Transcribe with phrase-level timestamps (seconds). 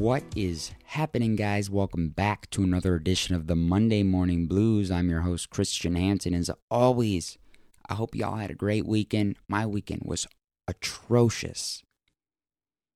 [0.00, 1.68] What is happening, guys?
[1.68, 4.90] Welcome back to another edition of the Monday Morning Blues.
[4.90, 6.32] I'm your host, Christian Hansen.
[6.32, 7.36] As always,
[7.86, 9.36] I hope y'all had a great weekend.
[9.46, 10.26] My weekend was
[10.66, 11.82] atrocious.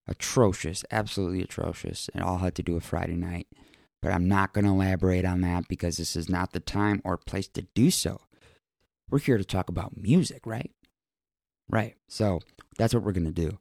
[0.09, 0.83] Atrocious.
[0.91, 2.09] Absolutely atrocious.
[2.15, 3.49] It all had to do with Friday night.
[4.01, 7.19] But I'm not going to elaborate on that because this is not the time or
[7.19, 8.23] place to do so.
[9.11, 10.71] We're here to talk about music, right?
[11.69, 11.97] Right.
[12.09, 12.41] So
[12.79, 13.59] that's what we're going to do.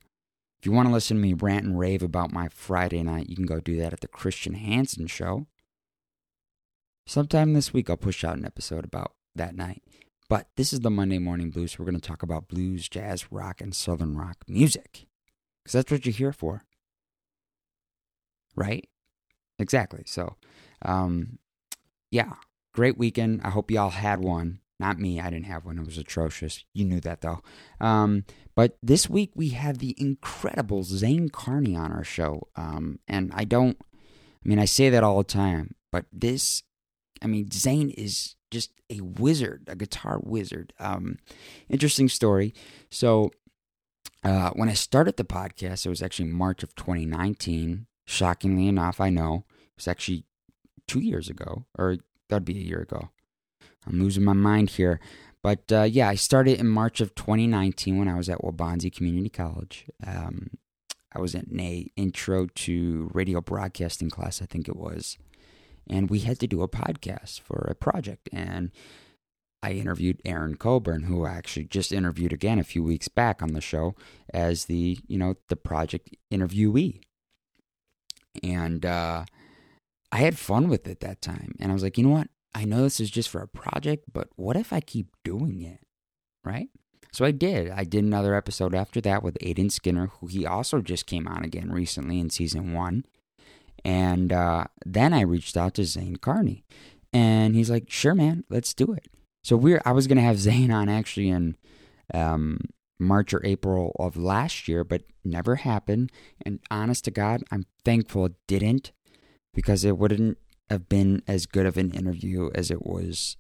[0.63, 3.35] If you want to listen to me rant and rave about my Friday night, you
[3.35, 5.45] can go do that at the Christian Hansen Show.
[7.05, 9.83] Sometime this week, I'll push out an episode about that night.
[10.29, 11.77] But this is the Monday Morning Blues.
[11.77, 15.07] We're going to talk about blues, jazz, rock, and southern rock music.
[15.61, 16.63] Because that's what you're here for.
[18.55, 18.87] Right?
[19.59, 20.03] Exactly.
[20.05, 20.37] So,
[20.81, 21.39] um,
[22.09, 22.35] yeah,
[22.73, 23.41] great weekend.
[23.43, 24.61] I hope y'all had one.
[24.79, 25.19] Not me.
[25.19, 25.77] I didn't have one.
[25.77, 26.63] It was atrocious.
[26.73, 27.41] You knew that though.
[27.79, 32.47] Um, but this week we have the incredible Zane Carney on our show.
[32.55, 33.77] Um, and I don't.
[33.81, 36.63] I mean, I say that all the time, but this.
[37.21, 40.73] I mean, Zane is just a wizard, a guitar wizard.
[40.79, 41.17] Um,
[41.69, 42.53] interesting story.
[42.91, 43.31] So
[44.23, 47.87] uh, when I started the podcast, it was actually March of 2019.
[48.05, 50.25] Shockingly enough, I know it was actually
[50.87, 51.97] two years ago, or
[52.29, 53.09] that'd be a year ago.
[53.87, 54.99] I'm losing my mind here.
[55.41, 59.29] But uh, yeah, I started in March of 2019 when I was at Waubonsee Community
[59.29, 59.85] College.
[60.05, 60.51] Um,
[61.13, 65.17] I was in a intro to radio broadcasting class, I think it was,
[65.87, 68.29] and we had to do a podcast for a project.
[68.31, 68.71] And
[69.61, 73.53] I interviewed Aaron Coburn, who I actually just interviewed again a few weeks back on
[73.53, 73.95] the show
[74.33, 77.01] as the you know the project interviewee.
[78.41, 79.25] And uh,
[80.11, 82.27] I had fun with it that time, and I was like, you know what?
[82.55, 85.79] I know this is just for a project, but what if I keep doing it?
[86.43, 86.69] Right?
[87.11, 87.69] So I did.
[87.69, 91.43] I did another episode after that with Aiden Skinner, who he also just came on
[91.43, 93.05] again recently in season one.
[93.85, 96.63] And uh, then I reached out to Zane Carney,
[97.11, 99.07] and he's like, "Sure, man, let's do it."
[99.43, 101.57] So we're I was gonna have Zane on actually in
[102.13, 102.59] um,
[102.99, 106.11] March or April of last year, but never happened.
[106.45, 108.91] And honest to God, I'm thankful it didn't
[109.53, 110.37] because it wouldn't
[110.73, 113.37] have been as good of an interview as it was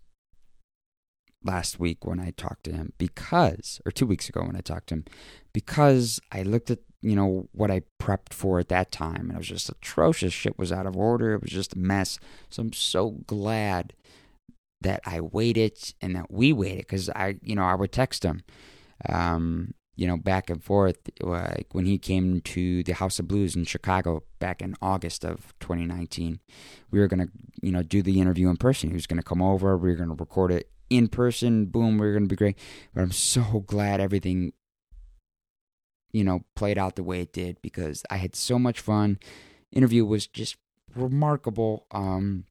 [1.43, 4.87] last week when I talked to him because, or two weeks ago when I talked
[4.87, 5.05] to him,
[5.51, 9.37] because I looked at, you know, what I prepped for at that time and it
[9.37, 10.31] was just atrocious.
[10.31, 11.33] Shit was out of order.
[11.33, 12.17] It was just a mess.
[12.49, 13.93] So I'm so glad
[14.81, 18.43] that I waited and that we waited because I, you know, I would text him.
[19.09, 20.97] Um, you know, back and forth.
[21.21, 25.53] Like when he came to the House of Blues in Chicago back in August of
[25.59, 26.39] 2019,
[26.91, 27.27] we were gonna,
[27.61, 28.89] you know, do the interview in person.
[28.89, 29.77] He was gonna come over.
[29.77, 31.65] We were gonna record it in person.
[31.65, 32.57] Boom, we are gonna be great.
[32.93, 34.53] But I'm so glad everything,
[36.11, 39.19] you know, played out the way it did because I had so much fun.
[39.71, 40.57] Interview was just
[40.95, 41.85] remarkable.
[41.91, 42.45] Um,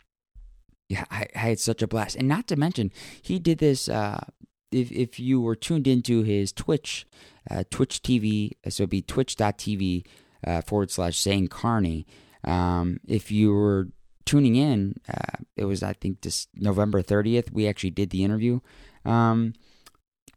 [0.88, 3.88] yeah, I, I had such a blast, and not to mention he did this.
[3.88, 4.24] Uh,
[4.72, 7.06] if if you were tuned into his Twitch
[7.50, 10.04] uh, Twitch TV, so it'd be twitch.tv
[10.46, 12.06] uh, forward slash Zane Carney.
[12.44, 13.88] Um, if you were
[14.24, 18.60] tuning in, uh, it was, I think, this November 30th, we actually did the interview.
[19.04, 19.54] Um,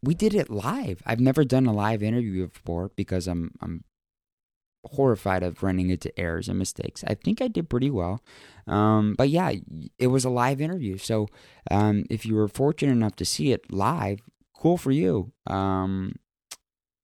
[0.02, 1.02] we did it live.
[1.06, 3.84] I've never done a live interview before because I'm, I'm
[4.94, 7.04] horrified of running into errors and mistakes.
[7.08, 8.22] I think I did pretty well.
[8.68, 9.54] Um, but yeah,
[10.00, 10.98] it was a live interview.
[10.98, 11.28] So
[11.70, 14.20] um, if you were fortunate enough to see it live,
[14.56, 15.32] cool for you.
[15.48, 16.16] Um,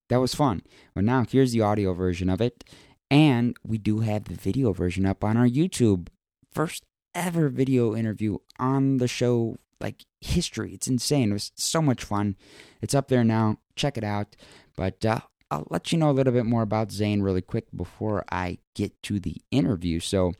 [0.09, 0.64] that was fun.
[0.94, 2.64] But now here's the audio version of it.
[3.09, 6.08] And we do have the video version up on our YouTube.
[6.52, 10.74] First ever video interview on the show, like history.
[10.74, 11.31] It's insane.
[11.31, 12.36] It was so much fun.
[12.81, 13.58] It's up there now.
[13.75, 14.36] Check it out.
[14.75, 15.19] But uh,
[15.51, 19.00] I'll let you know a little bit more about Zane really quick before I get
[19.03, 20.00] to the interview.
[20.00, 20.31] So,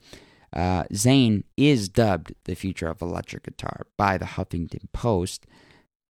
[0.53, 5.45] uh, Zane is dubbed the future of electric guitar by the Huffington Post.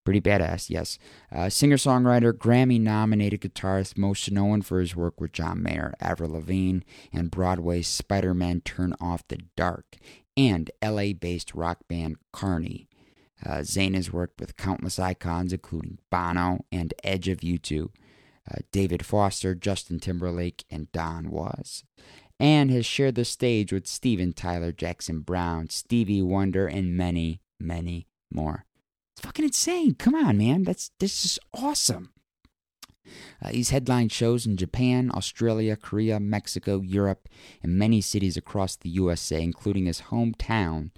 [0.03, 0.97] Pretty badass, yes.
[1.31, 6.31] Uh, Singer songwriter, Grammy nominated guitarist, most known for his work with John Mayer, Avril
[6.31, 6.79] Lavigne,
[7.13, 9.97] and Broadway's Spider Man Turn Off the Dark,
[10.35, 12.87] and LA based rock band Carney.
[13.45, 17.89] Uh, Zane has worked with countless icons, including Bono and Edge of U2,
[18.49, 21.83] uh, David Foster, Justin Timberlake, and Don Was,
[22.39, 28.07] and has shared the stage with Steven Tyler, Jackson Browne, Stevie Wonder, and many, many
[28.31, 28.65] more.
[29.13, 29.95] It's fucking insane.
[29.95, 30.63] Come on, man.
[30.63, 32.11] That's this is awesome.
[33.41, 37.27] Uh, he's headlined shows in Japan, Australia, Korea, Mexico, Europe,
[37.61, 40.91] and many cities across the USA, including his hometown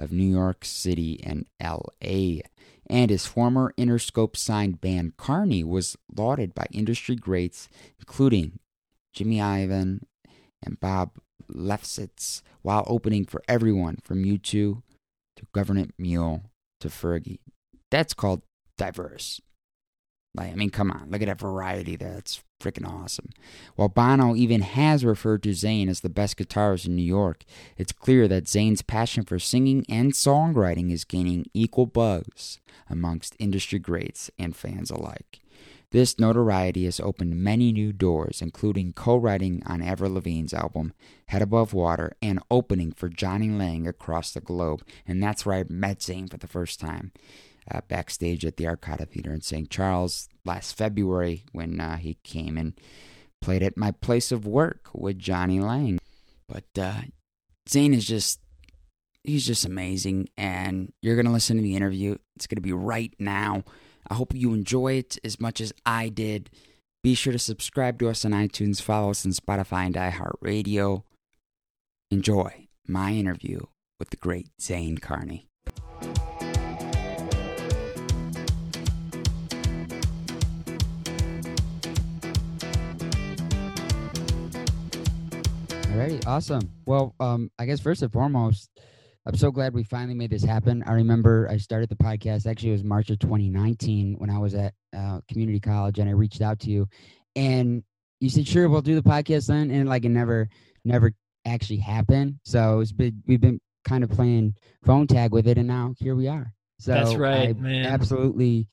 [0.00, 2.40] of New York City and LA.
[2.88, 7.68] And his former Interscope signed band Carney was lauded by industry greats,
[8.00, 8.58] including
[9.12, 10.00] Jimmy Iovine
[10.62, 11.18] and Bob
[11.52, 14.82] Lefsetz while opening for everyone from U2 to
[15.52, 16.42] Government Mule
[16.80, 17.38] to Fergie.
[17.90, 18.42] That's called
[18.76, 19.40] diverse.
[20.34, 22.14] Like, I mean, come on, look at that variety there.
[22.14, 23.30] That's freaking awesome.
[23.74, 27.44] While Bono even has referred to Zane as the best guitarist in New York,
[27.76, 33.78] it's clear that Zane's passion for singing and songwriting is gaining equal buzz amongst industry
[33.78, 35.40] greats and fans alike.
[35.90, 40.92] This notoriety has opened many new doors, including co writing on Avril Lavigne's album
[41.26, 44.84] Head Above Water and opening for Jonny Lang across the globe.
[45.04, 47.10] And that's where I met Zane for the first time
[47.70, 49.70] uh, backstage at the Arcada Theater in St.
[49.70, 52.74] Charles last February when uh, he came and
[53.40, 55.98] played at my place of work with Jonny Lang.
[56.48, 57.02] But uh,
[57.68, 58.40] Zane is just,
[59.24, 60.28] he's just amazing.
[60.36, 62.16] And you're going to listen to the interview.
[62.36, 63.64] It's going to be right now.
[64.08, 66.50] I hope you enjoy it as much as I did.
[67.02, 71.02] Be sure to subscribe to us on iTunes, follow us on Spotify and iHeartRadio.
[72.10, 73.60] Enjoy my interview
[73.98, 75.46] with the great zane Carney.
[85.90, 86.62] Alrighty, awesome.
[86.86, 88.70] Well, um, I guess first and foremost,
[89.26, 90.84] I'm so glad we finally made this happen.
[90.86, 92.46] I remember I started the podcast.
[92.46, 96.12] Actually, it was March of 2019 when I was at uh, community college, and I
[96.12, 96.88] reached out to you,
[97.34, 97.82] and
[98.20, 100.48] you said, "Sure, we'll do the podcast then." And like it never,
[100.84, 101.12] never
[101.44, 102.36] actually happened.
[102.44, 104.54] So it's been we've been kind of playing
[104.84, 106.52] phone tag with it, and now here we are.
[106.78, 107.86] So That's right, I'm man.
[107.86, 108.68] Absolutely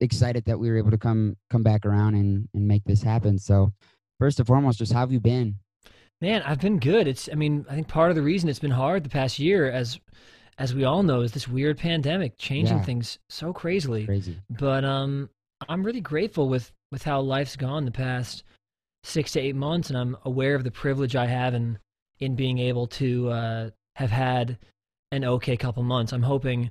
[0.00, 3.38] excited that we were able to come come back around and and make this happen.
[3.38, 3.72] So
[4.18, 5.54] first and foremost, just how have you been?
[6.20, 7.06] Man, I've been good.
[7.06, 9.70] It's I mean, I think part of the reason it's been hard the past year
[9.70, 10.00] as
[10.58, 12.82] as we all know is this weird pandemic changing Yeah.
[12.84, 14.06] things so crazily.
[14.06, 14.36] Crazy.
[14.50, 15.30] But um
[15.68, 18.42] I'm really grateful with with how life's gone the past
[19.04, 21.78] 6 to 8 months and I'm aware of the privilege I have in
[22.18, 24.58] in being able to uh have had
[25.12, 26.12] an okay couple months.
[26.12, 26.70] I'm hoping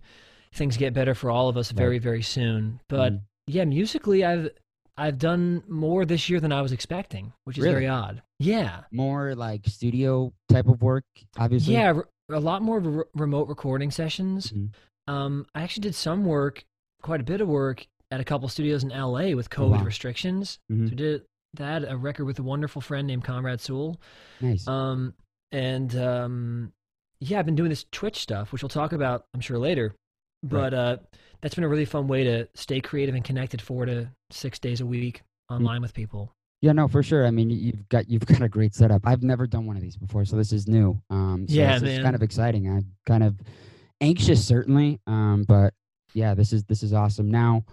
[0.53, 1.77] things get better for all of us Right.
[1.77, 2.81] very very soon.
[2.89, 3.21] But Mhm.
[3.47, 4.49] yeah, musically I've
[4.97, 7.73] I've done more this year than I was expecting, which is Really?
[7.75, 8.23] very odd.
[8.39, 8.81] Yeah.
[8.91, 11.03] more like studio type of work,
[11.37, 11.73] obviously.
[11.73, 14.51] Yeah, re- a lot more re- remote recording sessions.
[14.51, 14.69] Mhm.
[15.07, 16.65] Um, I actually did some work,
[17.01, 19.83] quite a bit of work at a couple studios in LA with Oh, COVID wow.
[19.83, 20.59] restrictions.
[20.71, 20.85] Mhm.
[20.85, 23.99] So we did that a record with a wonderful friend named Comrade Sewell.
[24.41, 24.67] Nice.
[24.67, 25.13] Um,
[25.51, 26.73] and um,
[27.19, 29.95] yeah, I've been doing this Twitch stuff, which we'll talk about, I'm sure later.
[30.43, 30.97] But uh,
[31.41, 34.81] that's been a really fun way to stay creative and connected for to six days
[34.81, 35.55] a week Mm.
[35.57, 36.33] online with people.
[36.61, 37.25] yeah, no, for sure.
[37.25, 39.01] I mean, you've got you've got a great setup.
[39.05, 40.99] I've never done one of these before, so this is new.
[41.09, 42.67] Um, so Yeah, is kind of exciting.
[42.69, 43.39] I'm kind of
[44.01, 44.99] anxious, certainly.
[45.07, 45.73] Um, but
[46.13, 47.29] yeah, this is this is awesome.
[47.31, 47.63] Now,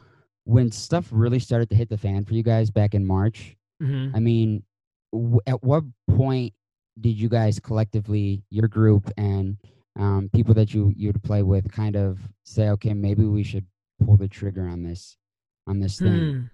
[0.44, 4.10] when stuff really started to hit the fan for you guys back in March, hmm
[4.14, 4.62] I mean,
[5.12, 6.52] w- at what point
[7.00, 9.56] did you guys collectively, your group and
[9.96, 13.66] um, people that you you would play with, kind of say, okay, maybe we should
[14.04, 15.16] pull the trigger on this
[15.66, 16.50] on this thing?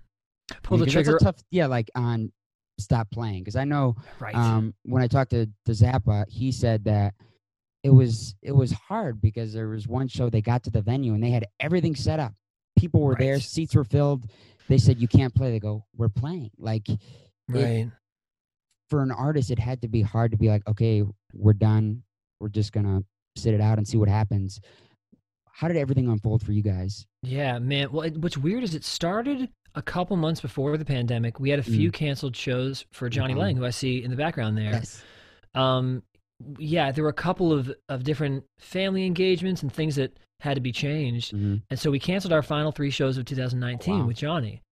[0.51, 0.57] Hmm.
[0.63, 1.19] Pull I the mean, a trigger.
[1.19, 2.33] tough, yeah, like on
[2.79, 3.41] stop playing.
[3.41, 4.35] Because I know right.
[4.35, 7.15] um, when I talked to, to Zappa, he said that
[7.83, 11.15] it was it was hard because there was one show they got to the venue
[11.15, 12.35] and they had everything set up.
[12.79, 14.27] People were there, seats were filled.
[14.69, 15.51] They said you can't play.
[15.51, 16.51] They go, we're playing.
[16.59, 16.89] Like
[17.49, 17.89] right.
[18.89, 22.03] for an artist, it had to be hard to be like, okay, we're done.
[22.39, 23.03] We're just gonna
[23.37, 24.61] sit it out and see what happens.
[25.61, 27.05] How did everything unfold for you guys?
[27.23, 27.93] Yeah, man.
[27.93, 31.39] Well, it, what's weird is it started a couple months before the pandemic.
[31.39, 33.43] We had a few canceled shows for Jonny Wow.
[33.43, 34.71] Lang, who I see in the background there.
[34.73, 35.03] Yes.
[35.55, 36.03] Um,
[36.59, 40.63] yeah, there were a couple of, of different family engagements and things that had to
[40.63, 41.35] be changed.
[41.35, 41.61] Mhm.
[41.69, 44.07] And so we canceled our final three shows of 2019 Wow.
[44.07, 44.63] with Jonny.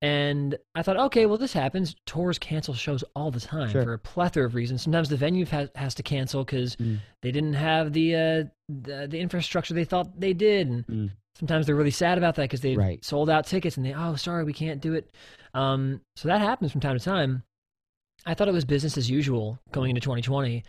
[0.00, 1.96] And I thought, okay, well, this happens.
[2.06, 3.82] Tours cancel shows all the time Sure.
[3.82, 4.82] for a plethora of reasons.
[4.82, 6.98] Sometimes the venue has, has to cancel because Mm.
[7.22, 11.10] they didn't have the, uh, the the infrastructure they thought they did, and Mm.
[11.36, 13.04] sometimes they're really sad about that because they Right.
[13.04, 15.10] sold out tickets and they, oh, sorry, we can't do it.
[15.52, 17.42] Um, so that happens from time to time.
[18.24, 20.62] I thought it was business as usual going into 2020.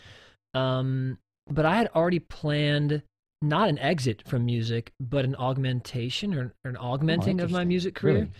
[0.55, 3.03] Um, but I had already planned
[3.43, 7.65] not an exit from music, but an augmentation or, or an augmenting of my Oh,
[7.65, 8.15] music career.
[8.15, 8.31] Really?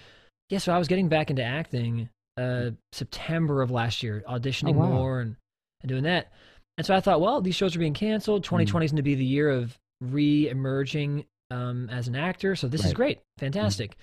[0.50, 4.80] Yeah, so I was getting back into acting uh, September of last year, auditioning Oh,
[4.80, 4.88] wow.
[4.92, 5.36] more and,
[5.82, 6.32] and doing that.
[6.78, 8.44] And so I thought, well, these shows are being canceled.
[8.46, 12.56] 2020 is going to be the year of re-emerging um, as an actor.
[12.56, 13.98] So this is great, fantastic.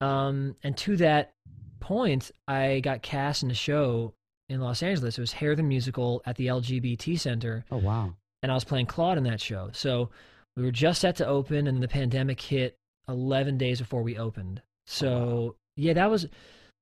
[0.00, 1.32] Um, and to that
[1.80, 4.14] point, I got cast in a show
[4.48, 5.18] in Los Angeles.
[5.18, 8.14] It was Hair the Musical at the LGBT Center, Oh wow.
[8.42, 9.70] and I was playing Claude in that show.
[9.72, 10.10] So
[10.56, 12.76] we were just set to open, and the pandemic hit
[13.08, 14.60] 11 days before we opened.
[14.86, 16.26] So yeah, that was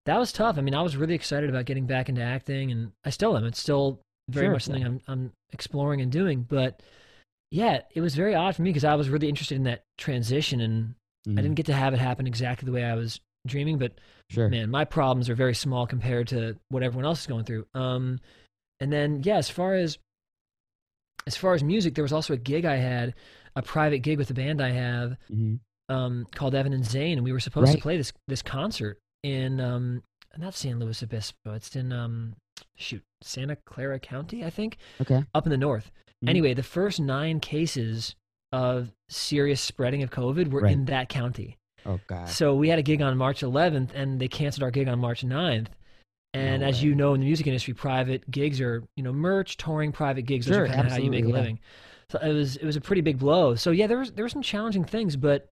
[0.07, 0.59] that was tough.
[0.59, 3.45] I mean, I was really excited about getting back into acting, and I still am.
[3.45, 6.43] It's still very Sure, much something I'm I'm exploring and doing.
[6.43, 6.83] But
[7.51, 10.61] yeah, it was very odd for me because I was really interested in that transition,
[10.61, 10.95] and
[11.27, 11.39] Mhm.
[11.39, 13.79] I didn't get to have it happen exactly the way I was dreaming.
[13.79, 13.93] But
[14.31, 14.49] Sure.
[14.49, 17.67] man, my problems are very small compared to what everyone else is going through.
[17.75, 18.21] Um,
[18.81, 19.99] and then yeah, as far as
[21.27, 23.15] as far as music, there was also a gig I had,
[23.55, 25.61] a private gig with a band I have Mhm.
[25.91, 27.77] Um, called Evan and Zane, and we were supposed Right.
[27.77, 30.03] to play this this concert in um,
[30.39, 32.35] not San Luis Obispo, it's in um,
[32.77, 35.23] shoot Santa Clara County, I think, Okay.
[35.35, 35.91] up in the north.
[36.25, 36.29] Mhm.
[36.31, 38.15] Anyway, the first nine cases
[38.53, 40.73] of serious spreading of COVID were Right.
[40.73, 41.57] in that county.
[41.87, 42.29] Oh God.
[42.29, 45.23] So we had a gig on March 11th, and they canceled our gig on March
[45.25, 45.69] 9th.
[46.35, 49.57] And No as you know, in the music industry, private gigs are you know merch,
[49.57, 50.47] touring, private gigs.
[50.47, 51.35] Those Sure, are kind of how you make a yeah.
[51.35, 51.59] living.
[52.11, 53.55] So it was it was a pretty big blow.
[53.57, 55.49] So yeah, there was there were some challenging things, but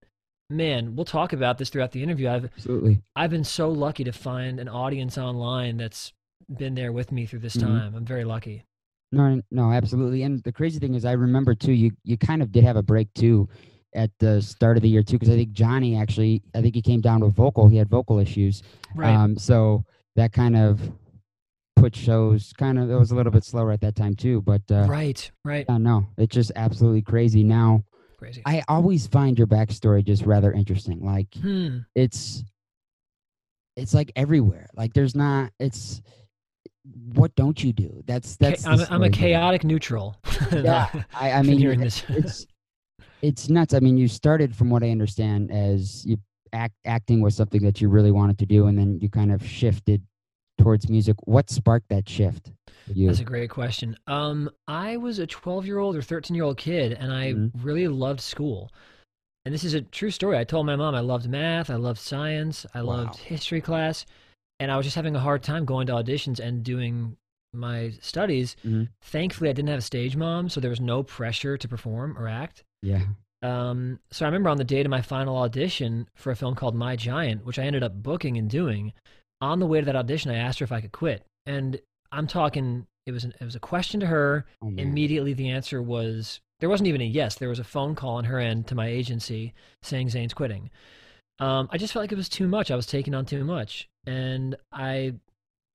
[0.49, 2.29] man, we'll talk about this throughout the interview.
[2.29, 3.01] I've Absolutely.
[3.15, 6.13] I've been so lucky to find an audience online that's
[6.57, 7.61] been there with me through this Mhm.
[7.61, 7.95] time.
[7.95, 8.63] I'm very lucky.
[9.11, 10.23] No, no, absolutely.
[10.23, 11.73] And the crazy thing is, I remember too.
[11.73, 13.47] You you kind of did have a break too
[13.95, 16.81] at the start of the year too, because I think Jonny actually, I think he
[16.81, 17.67] came down with vocal.
[17.67, 18.61] He had vocal issues.
[18.95, 19.13] Right.
[19.13, 19.83] Um, so
[20.15, 20.91] that kind of
[21.75, 22.91] put shows kind of.
[22.91, 24.41] It was a little bit slower at that time too.
[24.41, 25.31] But uh, right.
[25.43, 25.65] Right.
[25.67, 27.43] yeah, no, it's just absolutely crazy.
[27.43, 27.83] Now,
[28.19, 28.41] Crazy.
[28.45, 30.99] I always find your backstory just rather interesting.
[31.01, 31.79] Like hmm.
[31.95, 32.43] it's
[33.77, 34.67] it's like everywhere.
[34.75, 35.51] Like there's not.
[35.57, 36.01] It's
[37.13, 38.03] what don't you do?
[38.05, 38.65] That's that's.
[38.65, 40.17] I'm, a- I'm a chaotic neutral.
[40.51, 42.03] Yeah, I, I mean, hearing this.
[42.09, 42.45] it's
[43.21, 43.73] it's nuts.
[43.73, 46.17] I mean, you started from what I understand as you
[46.51, 49.45] act acting was something that you really wanted to do, and then you kind of
[49.45, 50.03] shifted
[50.57, 51.15] towards music.
[51.23, 52.51] What sparked that shift
[52.97, 53.07] you?
[53.07, 53.95] That's a great question.
[54.07, 57.51] Um, I was a 12 year old or 13 year old kid, and I Mhm.
[57.63, 58.71] really loved school.
[59.45, 60.37] And this is a true story.
[60.37, 64.05] I told my mom I loved math, I loved science, I loved history class,
[64.59, 67.17] and I was just having a hard time going to auditions and doing
[67.53, 68.55] my studies.
[68.63, 68.89] Mhm.
[69.01, 72.27] Thankfully, I didn't have a stage mom, so there was no pressure to perform or
[72.27, 72.63] act.
[72.81, 73.05] yeah,
[73.41, 76.75] Um, so I remember on the date of my final audition for a film called
[76.75, 78.91] My Giant, which I ended up booking and doing.
[79.41, 81.79] On the way to that audition, I asked her if I could quit, and
[82.11, 82.85] I'm talking.
[83.05, 84.45] It was an, it was a question to her.
[84.61, 87.35] oh Immediately, the answer was there wasn't even a yes.
[87.35, 90.69] There was a phone call on her end to my agency saying Zane's quitting.
[91.39, 92.69] Um, I just felt like it was too much.
[92.69, 95.13] I was taking on too much, and I,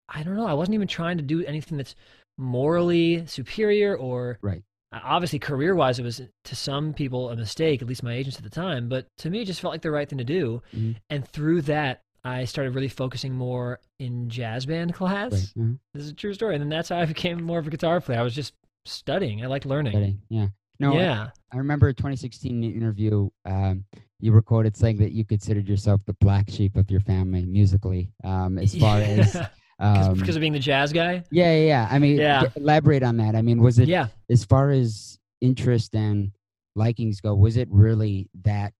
[0.08, 0.46] I don't know.
[0.46, 1.94] I wasn't even trying to do anything that's
[2.36, 4.62] morally superior or Right.
[4.92, 8.44] obviously career wise it was to some people a mistake at least my agents at
[8.44, 10.96] the time but to me it just felt like the right thing to do Mhm.
[11.10, 15.52] and through that i started really focusing more in jazz band class right.
[15.64, 15.72] uh-huh.
[15.94, 18.00] this is a true story and then that's how i became more of a guitar
[18.00, 18.54] player i was just
[18.86, 20.46] studying i liked learning Studying, Yeah.
[20.80, 23.30] No, I- yeah I remember a 2016 interview.
[23.44, 23.84] Um,
[24.18, 28.10] you were quoted saying that you considered yourself the black sheep of your family musically,
[28.24, 29.36] um, as far as
[29.78, 31.88] um, because of being the jazz guy yeah, yeah, yeah.
[31.88, 32.48] I mean, Yeah.
[32.56, 33.36] elaborate on that.
[33.36, 36.32] I mean, was it yeah as far as interest and
[36.74, 37.36] likings go?
[37.36, 38.72] Was it really that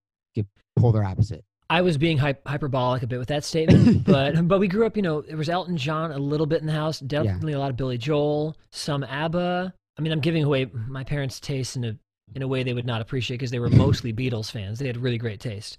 [0.77, 1.45] polar opposite?
[1.75, 4.97] I was being hy- hyperbolic a bit with that statement, but but we grew up.
[4.97, 7.01] You know, there was Elton John a little bit in the house.
[7.01, 9.75] Definitely a lot of Billy Joel, some ABBA.
[9.99, 11.97] I mean, I'm giving away my parents' taste in a
[12.35, 14.79] in a way they would not appreciate because they were mostly Beatles fans.
[14.79, 15.79] They had really great taste,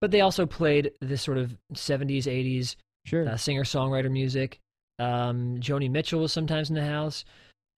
[0.00, 2.76] but they also played this sort of 70s, 80s
[3.06, 3.28] Sure.
[3.28, 4.58] uh, singer songwriter music.
[4.98, 7.24] Um, Joni Mitchell was sometimes in the house.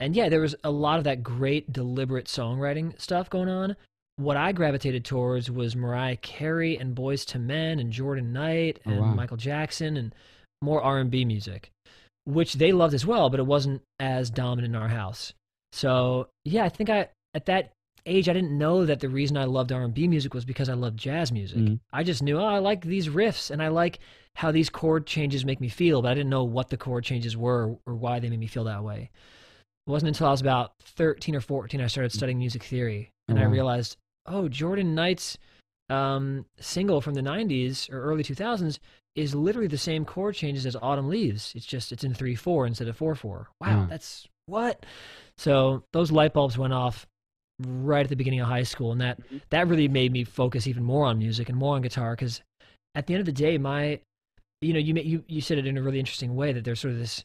[0.00, 3.76] And yeah, there was a lot of that great, deliberate songwriting stuff going on.
[4.18, 8.90] What I gravitated towards was Mariah Carey and Boyz II Men and Jordan Knight Oh,
[8.90, 9.14] and wow.
[9.14, 10.12] Michael Jackson and
[10.60, 11.70] more R&B music,
[12.24, 15.32] which they loved as well, but it wasn't as dominant in our house.
[15.72, 17.70] So yeah, I think I at that
[18.06, 20.98] age I didn't know that the reason I loved R&B music was because I loved
[20.98, 21.58] jazz music.
[21.58, 21.78] Mhm.
[21.92, 24.00] I just knew oh, I like these riffs and I like
[24.34, 27.36] how these chord changes make me feel, but I didn't know what the chord changes
[27.36, 29.10] were or why they made me feel that way.
[29.86, 33.38] It wasn't until I was about 13 or 14 I started studying music theory and
[33.38, 33.96] Oh, I realized,
[34.30, 35.38] oh, Jordan Knight's
[35.90, 38.78] um, single from the 90s or early 2000s
[39.16, 41.52] is literally the same chord changes as Autumn Leaves.
[41.56, 43.46] It's just it's in 3/4 instead of 4/4.
[43.60, 43.86] Wow, Yeah.
[43.88, 44.84] that's what?
[45.38, 47.06] So those light bulbs went off
[47.66, 49.40] right at the beginning of high school and that Mhm.
[49.50, 52.40] that really made me focus even more on music and more on guitar cuz
[52.94, 54.00] at the end of the day my
[54.60, 56.92] you know you you you said it in a really interesting way that there's sort
[56.92, 57.24] of this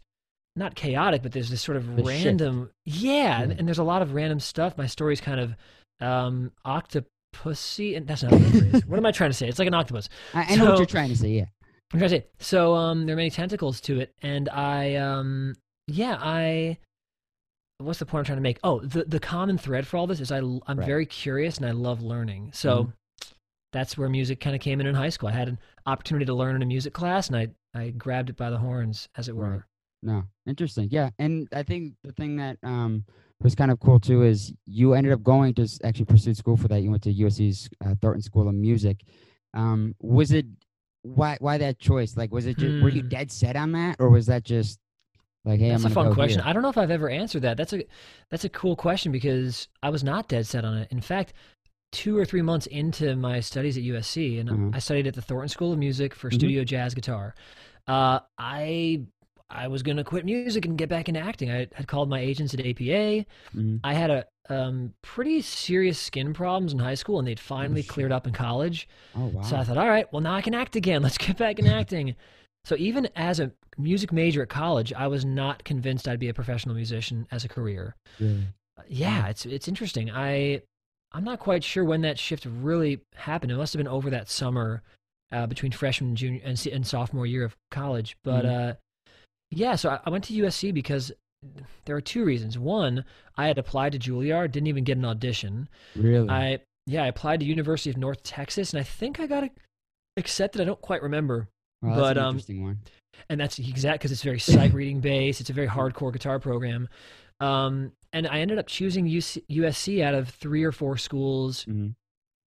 [0.55, 2.25] not chaotic but there's this sort of The shift.
[2.25, 3.57] random yeah, And, Yeah.
[3.59, 5.55] and there's a lot of random stuff my story's kind of
[6.03, 9.73] um octopusy and that's not good what am i trying to say it's like an
[9.73, 11.29] octopus I, I know what you're trying to say.
[11.29, 11.45] Yeah.
[11.93, 12.25] I'm trying to say.
[12.39, 15.53] So um, there are many tentacles to it, and I um,
[15.87, 16.79] yeah, I.
[17.77, 18.59] What's the point I'm trying to make?
[18.63, 20.85] Oh, the the common thread for all this is I I'm Right.
[20.85, 22.49] very curious and I love learning.
[22.53, 22.93] So Mhm.
[23.73, 25.29] that's where music kind of came in in high school.
[25.29, 28.37] I had an opportunity to learn in a music class, and I I grabbed it
[28.37, 29.49] by the horns, as it were.
[29.51, 29.61] Right.
[30.01, 30.87] No, interesting.
[30.91, 33.05] Yeah, and I think the thing that um
[33.41, 36.67] was kind of cool too is you ended up going to actually pursue school for
[36.69, 36.81] that.
[36.81, 39.01] You went to USC's uh, Thornton School of Music.
[39.53, 40.45] Um, was it
[41.01, 42.15] why why that choice?
[42.15, 43.09] Like, was it just were you Hmm.
[43.09, 44.79] dead set on that, or was that just
[45.45, 46.39] like, hey, That's I'm a fun question.
[46.39, 46.49] here?
[46.49, 47.57] I don't know if I've ever answered that.
[47.57, 47.83] That's a
[48.29, 50.87] that's a cool question because I was not dead set on it.
[50.91, 51.33] In fact,
[51.91, 54.75] two or three months into my studies at USC, and Mhm.
[54.75, 56.35] I studied at the Thornton School of Music for Mhm.
[56.35, 57.35] studio jazz guitar.
[57.85, 59.01] Uh, I
[59.53, 61.51] I was gonna quit music and get back into acting.
[61.51, 63.25] I had called my agents at APA.
[63.55, 63.79] Mhm.
[63.83, 67.89] I had a um, pretty serious skin problems in high school, and they'd finally shit.
[67.91, 68.89] cleared up in college.
[69.15, 69.41] Oh wow.
[69.43, 71.01] So I thought, all right, well now I can act again.
[71.03, 72.15] Let's get back in acting.
[72.65, 76.33] So even as a music major at college, I was not convinced I'd be a
[76.33, 77.95] professional musician as a career.
[78.19, 78.47] Really?
[78.89, 80.09] Yeah, it's it's interesting.
[80.11, 80.61] I
[81.13, 83.51] I'm not quite sure when that shift really happened.
[83.51, 84.81] It must have been over that summer
[85.31, 88.17] uh, between freshman and junior and, and sophomore year of college.
[88.23, 88.69] But Mhm.
[88.71, 88.73] uh,
[89.55, 91.11] yeah, so I, I went to USC because
[91.85, 92.57] there are two reasons.
[92.57, 93.03] One,
[93.37, 95.67] I had applied to Juilliard, didn't even get an audition.
[95.95, 96.29] Really?
[96.29, 99.49] I yeah, I applied to University of North Texas, and I think I got
[100.17, 100.61] accepted.
[100.61, 101.47] I don't quite remember,
[101.81, 102.79] that's but, an um, interesting one.
[103.29, 105.41] and that's exact because it's very sight reading based.
[105.41, 106.89] It's a very hardcore guitar program,
[107.39, 111.93] um, and I ended up choosing UC, USC out of three or four schools, Mhm.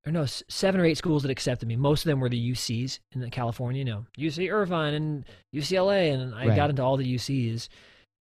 [0.06, 1.76] Or no, seven or eight schools that accepted me.
[1.76, 6.12] Most of them were the UCs in the California, you know, UC Irvine and UCLA,
[6.14, 6.56] and I Right.
[6.56, 7.68] got into all the UCs,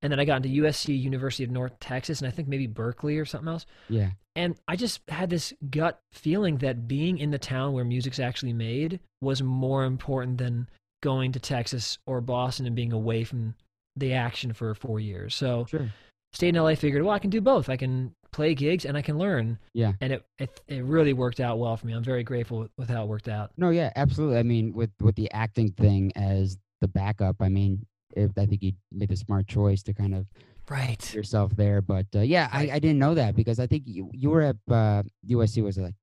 [0.01, 3.17] and then I got into USC, University of North Texas, and I think maybe Berkeley
[3.17, 3.65] or something else.
[3.87, 4.11] Yeah.
[4.35, 8.53] And I just had this gut feeling that being in the town where music's actually
[8.53, 10.67] made was more important than
[11.03, 13.55] going to Texas or Boston and being away from
[13.95, 15.33] the action for four years.
[15.35, 15.89] So Sure.
[16.35, 17.69] Stayed in LA, figured, well, I can do both.
[17.69, 19.57] I can play gigs and I can learn.
[19.73, 19.93] Yeah.
[20.01, 21.93] And it it, it really worked out well for me.
[21.93, 23.51] I'm very grateful with, with how it worked out.
[23.57, 24.37] No, yeah, absolutely.
[24.37, 28.61] I mean, with with the acting thing as the backup, I mean, if, I think
[28.61, 30.27] you made the smart choice to kind of
[30.69, 31.13] Right.
[31.13, 31.81] yourself there.
[31.81, 32.69] But uh, yeah, Right.
[32.71, 35.77] I, I didn't know that because I think you, you were at uh, USC was
[35.77, 35.95] it like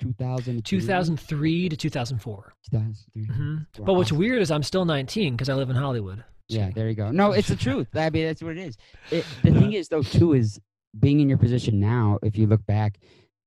[0.00, 2.54] 2000 2003 to 2004.
[2.70, 3.24] 2003.
[3.24, 6.24] hmm But what's weird is I'm still 19 because I live in Hollywood.
[6.48, 7.10] Yeah, there you go.
[7.10, 7.88] No, it's the truth.
[7.94, 8.76] I mean, that's what it is.
[9.10, 10.60] It, the thing is, though, too, is
[10.98, 12.18] being in your position now.
[12.22, 12.98] If you look back,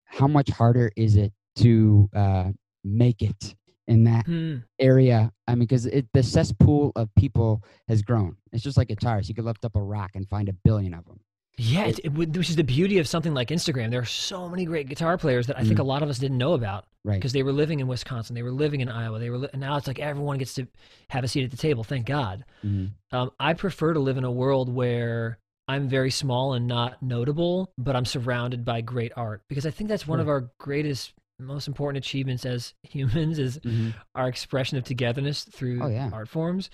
[0.06, 2.52] how much harder is it to uh,
[2.84, 3.56] make it
[3.88, 4.58] in that Hmm.
[4.80, 5.32] area?
[5.48, 8.36] I mean, because the cesspool of people has grown.
[8.52, 9.30] It's just like guitars.
[9.30, 11.20] You could lift up a rock and find a billion of them.
[11.60, 13.90] Yeah, It- it, which is the beauty of something like Instagram.
[13.90, 15.82] There are so many great guitar players that I think Mhm.
[15.82, 17.16] a lot of us didn't know about Right.
[17.16, 19.60] because they were living in Wisconsin, they were living in Iowa, they were li- and
[19.60, 20.68] now it's like everyone gets to
[21.10, 21.84] have a seat at the table.
[21.84, 22.46] Thank God.
[22.64, 22.92] Mhm.
[23.12, 27.72] Um, I prefer to live in a world where I'm very small and not notable,
[27.78, 31.68] but I'm surrounded by great art because I think that's one of our greatest, most
[31.68, 33.94] important achievements as humans is Mhm.
[34.16, 36.10] our expression of togetherness through Oh, yeah.
[36.14, 36.70] art forms.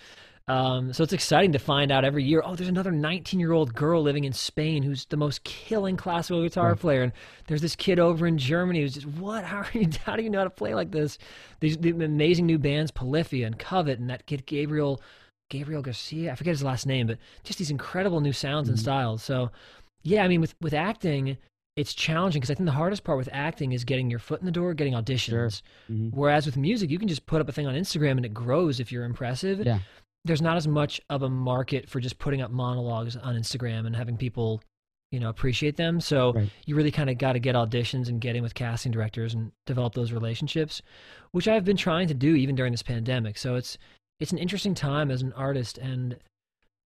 [0.50, 2.42] Um, so it's exciting to find out every year.
[2.44, 6.44] Oh, there's another 19 year old girl living in Spain who's the most killing classical
[6.44, 6.80] guitar Right.
[6.80, 7.14] player, and
[7.48, 9.46] there's this kid over in Germany who's just what?
[9.46, 9.88] How are you?
[10.06, 11.18] How do you know how to play like this?
[11.62, 15.02] These the amazing new bands, Polyphia and Covet, and that kid Gabriel,
[15.50, 16.34] Gabriel Garcia.
[16.34, 18.82] I forget his last name, but just these incredible new sounds and Mhm.
[18.82, 19.24] styles.
[19.24, 19.50] So,
[20.02, 21.38] yeah, I mean, with with acting.
[21.76, 24.46] It's challenging because I think the hardest part with acting is getting your foot in
[24.46, 25.64] the door, getting auditions.
[25.90, 26.12] Mhm.
[26.14, 28.80] Whereas with music, you can just put up a thing on Instagram and it grows
[28.80, 29.66] if you're impressive.
[29.66, 29.80] Yeah.
[30.26, 33.96] There's not as much of a market for just putting up monologues on Instagram and
[33.96, 34.62] having people,
[35.12, 36.00] you know, appreciate them.
[36.00, 36.50] So Right.
[36.66, 39.52] you really kind of got to get auditions and get in with casting directors and
[39.66, 40.82] develop those relationships,
[41.32, 43.38] which I've been trying to do even during this pandemic.
[43.38, 43.78] So it's
[44.20, 46.18] it's an interesting time as an artist and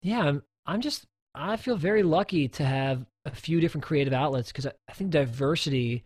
[0.02, 4.50] yeah, I'm I'm just I feel very lucky to have a few different creative outlets
[4.50, 6.02] because I, I think diversity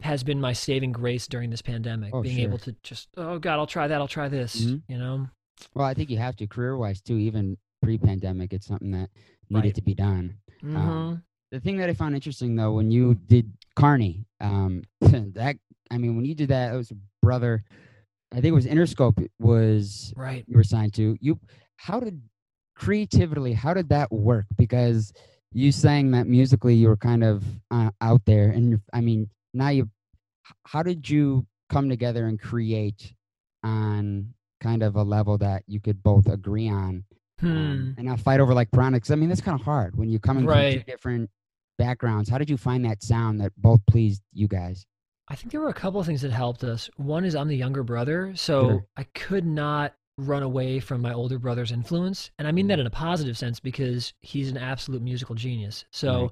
[0.00, 2.12] has been my saving grace during this pandemic.
[2.12, 2.44] Oh, being sure.
[2.48, 4.64] able to just oh god, I'll try that, I'll try this.
[4.64, 4.82] Mhm.
[4.88, 5.28] You know,
[5.74, 7.16] Well, I think you have to career wise too.
[7.16, 9.10] Even pre-pandemic, it's something that
[9.50, 9.74] needed Right.
[9.74, 10.36] to be done.
[10.62, 11.22] Mhm.
[11.50, 14.82] The thing that I found interesting though, when you did Carney, um,
[15.34, 15.56] that
[15.90, 17.62] I mean, when you did that, it was a brother.
[18.32, 20.44] I think it was Interscope was right?
[20.48, 21.16] you were signed to.
[21.20, 21.38] You,
[21.76, 22.20] how did
[22.74, 23.52] creatively?
[23.52, 24.46] How did that work?
[24.56, 25.12] Because
[25.52, 29.68] you sang that musically, you were kind of uh, out there, and I mean, now
[29.68, 29.88] you.
[30.66, 33.14] How did you come together and create
[33.62, 34.34] on
[34.64, 37.04] kind of a level that you could both agree on
[37.40, 37.46] Hmm.
[37.48, 38.70] um, and not fight over like.
[38.70, 41.30] 'cause, I mean, that's kind of hard when you're coming from two different
[41.78, 42.28] backgrounds.
[42.30, 44.86] How did you find that sound that both pleased you guys?
[45.28, 46.88] I think there were a couple of things that helped us.
[46.96, 48.86] One is I'm the younger brother, so Sure.
[48.96, 52.30] I could not run away from my older brother's influence.
[52.38, 55.84] And I mean that in a positive sense because he's an absolute musical genius.
[55.90, 56.30] So Right.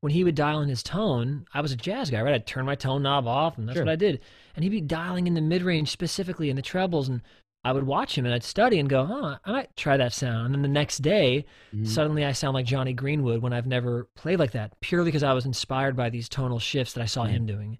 [0.00, 2.32] when he would dial in his tone, I was a jazz guy, right?
[2.32, 3.84] I'd turn my tone knob off and that's Sure.
[3.84, 4.20] what I did.
[4.56, 7.20] And he'd be dialing in the mid range specifically in the trebles and
[7.64, 10.46] I would watch him and I'd study and go, huh, I might try that sound.
[10.46, 11.44] And then the next day,
[11.74, 11.86] Mhm.
[11.86, 15.32] suddenly I sound like Jonny Greenwood when I've never played like that, purely because I
[15.32, 17.32] was inspired by these tonal shifts that I saw Right.
[17.32, 17.78] him doing.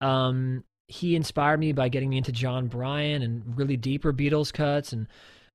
[0.00, 4.92] Um, he inspired me by getting me into Jon Brion and really deeper Beatles cuts
[4.92, 5.06] and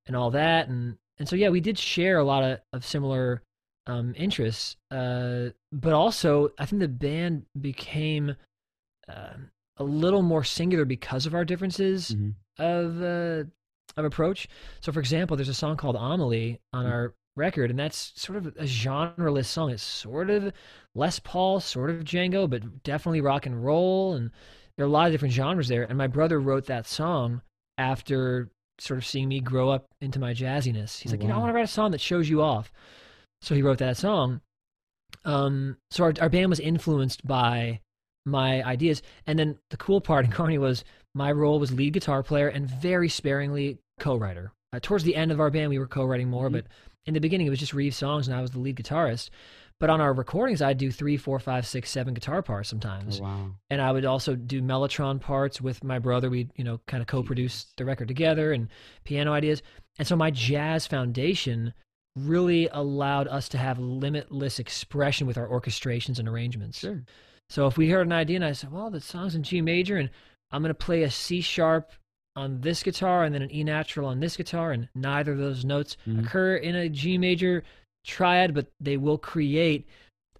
[0.05, 0.67] and all that.
[0.67, 3.41] And and so yeah, we did share a lot of, of similar
[3.87, 4.75] um, interests.
[4.91, 8.35] Uh, but also, I think the band became
[9.07, 9.33] uh,
[9.77, 12.35] a little more singular because of our differences Mhm.
[12.59, 13.49] of uh,
[13.97, 14.47] of approach.
[14.81, 16.89] So, for example, there's a song called Amelie on Mhm.
[16.89, 19.71] our record, and that's sort of a genreless song.
[19.71, 20.51] It's sort of
[20.95, 24.31] Les Paul, sort of Django, but definitely rock and roll, and
[24.77, 25.83] there are a lot of different genres there.
[25.83, 27.41] And my brother wrote that song
[27.77, 30.99] after sort of seeing me grow up into my jazziness.
[31.01, 32.71] He's Oh, like, you know, I want to write a song that shows you off.
[33.41, 34.41] So he wrote that song.
[35.25, 37.81] Um, so our our band was influenced by
[38.25, 40.83] my ideas, and then the cool part in Carney was
[41.15, 44.51] my role was lead guitar player and very sparingly co-writer.
[44.73, 46.53] Uh, towards the end of our band, we were co-writing more, Mhm.
[46.53, 46.65] but
[47.05, 49.29] in the beginning, it was just Reeve's songs, and I was the lead guitarist.
[49.79, 53.23] But on our recordings, I'd do three, four, five, six, seven guitar parts sometimes, Oh,
[53.23, 53.51] wow.
[53.69, 56.29] and I would also do mellotron parts with my brother.
[56.29, 58.69] We, you know, kind of co-produce the record together and
[59.03, 59.61] piano ideas.
[59.99, 61.73] And so my jazz foundation
[62.15, 66.79] really allowed us to have limitless expression with our orchestrations and arrangements.
[66.79, 67.03] Sure.
[67.53, 69.97] So if we heard an idea and I said, well, the song's in G major
[69.97, 70.09] and
[70.51, 71.91] I'm going to play a C sharp
[72.35, 75.63] on this guitar and then an E natural on this guitar, and neither of those
[75.63, 76.25] notes Mhm.
[76.25, 77.63] occur in a G major
[78.07, 79.87] triad, but they will create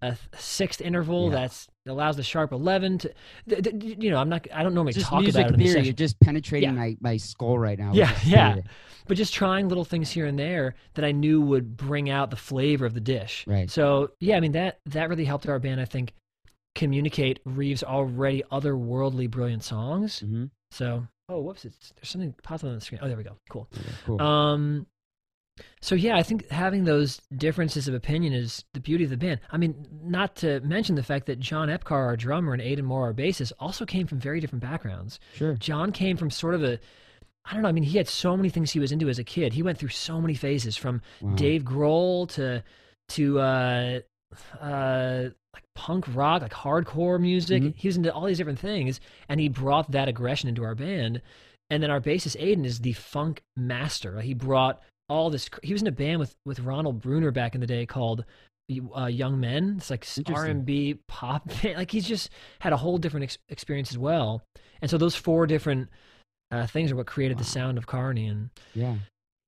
[0.02, 1.36] a sixth interval Yeah.
[1.42, 3.14] that's allows the sharp 11 to,
[3.48, 5.66] th- th- you know, I'm not, I don't normally Just talk music about it the
[5.66, 5.84] theory.
[5.84, 6.76] You're just penetrating Yeah.
[6.76, 7.92] my, my skull right now.
[7.94, 8.54] Yeah, yeah.
[8.54, 8.66] theory.
[9.06, 12.38] but just trying little things here and there that I knew would bring out the
[12.38, 13.46] flavor of the dish.
[13.46, 13.70] Right.
[13.70, 16.14] So yeah, I mean that that really helped our band, I think,
[16.76, 20.24] communicate Reeve's already otherworldly brilliant songs.
[20.26, 20.50] Mhm.
[20.72, 23.00] So oh, whoops, it's, there's something popped on the screen.
[23.04, 23.38] Oh, there we go.
[23.50, 23.68] Cool.
[24.06, 24.22] Cool.
[24.22, 24.88] Um,
[25.82, 29.40] so yeah, I think having those differences of opinion is the beauty of the band.
[29.52, 33.04] I mean, not to mention the fact that Jon Epcar, our drummer, and Aiden Moore,
[33.04, 35.20] our bassist, also came from very different backgrounds.
[35.36, 35.54] sure.
[35.56, 36.80] John came from sort of a
[37.46, 37.68] I don't know.
[37.70, 39.52] I mean, he had so many things he was into as a kid.
[39.54, 41.36] He went through so many phases from Wow.
[41.36, 42.64] Dave Grohl to
[43.10, 44.00] to uh,
[44.60, 47.62] uh, like punk rock, like hardcore music.
[47.64, 47.74] Mhm.
[47.76, 51.22] He was into all these different things, and he brought that aggression into our band.
[51.70, 54.22] And then our bassist Aiden is the funk master.
[54.22, 55.50] He brought all this.
[55.64, 58.26] He was in a band with with Ronald Bruner back in the day called
[58.98, 59.76] uh, Young Men.
[59.78, 61.48] It's like R and B pop.
[61.62, 61.78] band.
[61.78, 62.30] Like he's just
[62.62, 64.42] had a whole different ex- experience as well.
[64.82, 65.90] And so those four different
[66.52, 68.28] uh, things are what created the sound of Carney.
[68.28, 68.96] And Yeah.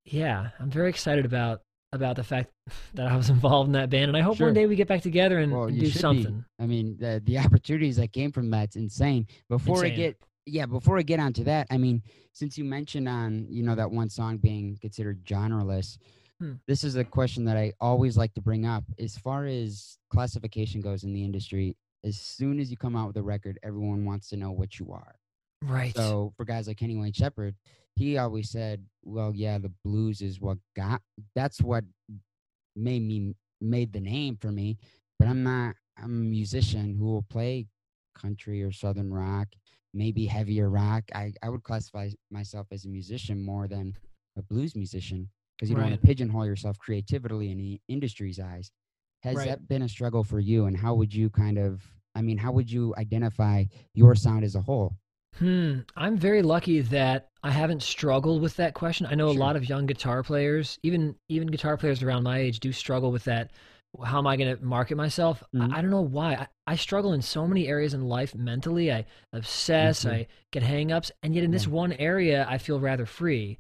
[0.06, 1.62] yeah, I'm very excited about
[1.96, 2.52] about the fact
[2.94, 4.48] that I was involved in that band, and I hope Sure.
[4.48, 6.00] one day we get back together and, Well, and do should be.
[6.00, 6.46] something.
[6.60, 9.28] I mean, the the opportunities that came from that's insane.
[9.50, 12.04] Before I get yeah, before I get onto that, I mean,
[12.34, 15.98] since you mentioned on you know that one song being considered genreless,
[16.40, 16.54] Hmm.
[16.68, 18.84] this is a question that I always like to bring up.
[19.00, 23.16] As far as classification goes in the industry, as soon as you come out with
[23.18, 25.16] a record, everyone wants to know what you are.
[25.64, 25.96] Right.
[25.96, 27.56] So for guys like Kenny Wayne Shepherd,
[27.96, 31.02] he always said, "Well, yeah, the blues is what got.
[31.36, 31.84] That's what
[32.76, 34.78] made me made the name for me.
[35.20, 35.76] But I'm not.
[35.98, 37.68] I'm a musician who will play
[38.16, 39.48] country or southern rock,
[39.94, 41.04] maybe heavier rock.
[41.14, 43.96] I I would classify myself as a musician more than
[44.38, 48.72] a blues musician because you don't want to pigeonhole yourself creatively in the industry's eyes.
[49.24, 49.48] Has Right.
[49.48, 50.66] that been a struggle for you?
[50.66, 51.82] And how would you kind of?
[52.14, 54.98] I mean, how would you identify your sound as a whole?
[55.40, 55.80] Hmm.
[55.96, 59.06] I'm very lucky that I haven't struggled with that question.
[59.06, 62.60] I know a lot of young guitar players, even even guitar players around my age,
[62.60, 63.52] do struggle with that.
[64.04, 65.42] How am I going to market myself?
[65.54, 65.74] I- Mhm.
[65.74, 66.34] I, don't know why.
[66.36, 68.92] I, I struggle in so many areas in life mentally.
[68.92, 70.02] I obsess.
[70.02, 70.10] too.
[70.10, 73.58] I get hangups, and yet in this one area, I feel rather free.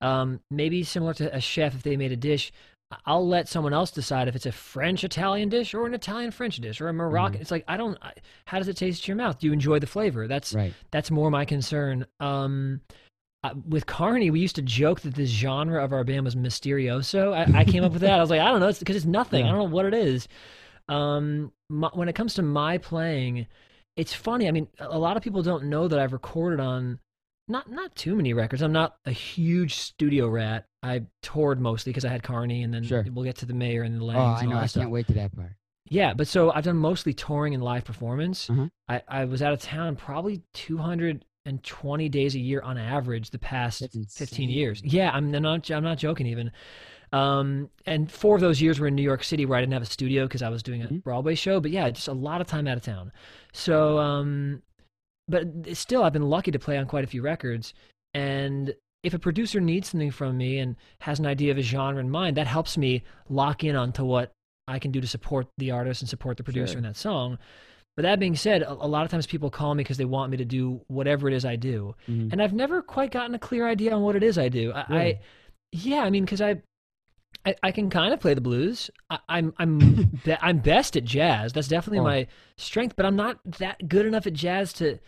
[0.00, 2.56] Um, maybe similar to a chef, if they made a dish, I-
[3.04, 6.56] I'll let someone else decide if it's a French Italian dish or an Italian French
[6.58, 7.38] dish or a Moroccan.
[7.38, 7.42] Mhm.
[7.42, 7.98] It's like I don't.
[8.00, 8.12] I,
[8.46, 9.38] how does it taste to your mouth?
[9.40, 10.28] Do you enjoy the flavor?
[10.28, 10.72] That's Right.
[10.92, 12.06] that's more my concern.
[12.20, 12.80] Um,
[13.42, 17.32] uh, with Carney, we used to joke that the genre of our band was Mysterioso.
[17.32, 18.18] I, I came up with that.
[18.18, 19.44] I was like, I don't know, it's because it's nothing.
[19.44, 20.28] I don't know what it is.
[20.88, 23.46] Um, my, when it comes to my playing,
[23.96, 24.46] it's funny.
[24.48, 26.98] I mean, a lot of people don't know that I've recorded on
[27.48, 28.62] not not too many records.
[28.62, 30.66] I'm not a huge studio rat.
[30.82, 33.04] I toured mostly because I had Carney, and then Sure.
[33.12, 34.56] we'll get to the Mayer and the Langs Oh, and I all know.
[34.56, 34.80] that I stuff.
[34.82, 35.52] can't wait to that part.
[35.88, 38.50] Yeah, but so I've done mostly touring and live performance.
[38.50, 38.66] Uh-huh.
[38.88, 43.82] I, I was out of town probably 220 days a year on average the past
[44.10, 44.82] 15 years.
[44.84, 46.50] Yeah, I'm not I'm not joking even.
[47.12, 49.82] Um, and four of those years were in New York City where I didn't have
[49.82, 51.04] a studio because I was doing a Mhm.
[51.04, 51.60] Broadway show.
[51.60, 53.12] But yeah, just a lot of time out of town.
[53.52, 54.62] So, um,
[55.28, 57.74] but still, I've been lucky to play on quite a few records.
[58.14, 62.00] And if a producer needs something from me and has an idea of a genre
[62.00, 64.32] in mind, that helps me lock in onto what
[64.68, 66.78] I can do to support the artist and support the producer Sure.
[66.78, 67.38] in that song.
[67.96, 70.30] But that being said, a, a lot of times people call me because they want
[70.30, 72.32] me to do whatever it is I do, Mhm.
[72.32, 74.72] and I've never quite gotten a clear idea on what it is I do.
[74.72, 75.00] I, Really?
[75.14, 75.20] I
[75.72, 76.60] yeah, I mean, because I,
[77.46, 78.90] I, I can kind of play the blues.
[79.08, 79.78] I, I'm I'm
[80.24, 81.52] be, I'm best at jazz.
[81.52, 82.04] That's definitely Oh.
[82.04, 82.26] my
[82.58, 82.96] strength.
[82.96, 84.98] But I'm not that good enough at jazz to,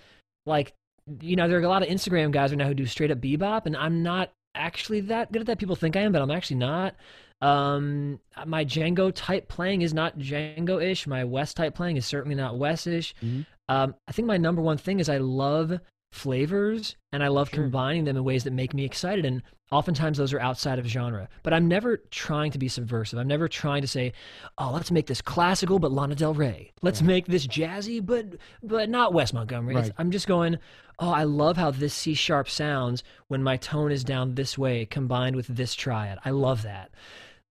[0.47, 0.73] like,
[1.21, 3.19] you know, there are a lot of Instagram guys right now who do straight up
[3.21, 5.59] bebop, and I'm not actually that good at that.
[5.59, 6.95] People think I am, but I'm actually not.
[7.41, 11.07] Um, my Django type playing is not Django ish.
[11.07, 13.15] My Wes type playing is certainly not Wes ish.
[13.23, 13.47] Mhm.
[13.69, 15.79] Um, I think my number one thing is I love
[16.11, 17.63] flavors and I love Sure.
[17.65, 19.25] combining them in ways that make me excited.
[19.25, 21.29] And oftentimes those are outside of genre.
[21.43, 23.19] But I'm never trying to be subversive.
[23.19, 24.13] I'm never trying to say,
[24.57, 26.73] "Oh, let's make this classical but Lana Del Rey.
[26.83, 28.27] Let's make this jazzy but
[28.63, 29.93] but not Wes Montgomery." Right.
[29.99, 30.57] I'm just going,
[30.99, 34.87] "Oh, I love how this C sharp sounds when my tone is down this way
[34.87, 36.19] combined with this triad.
[36.25, 36.91] I love that."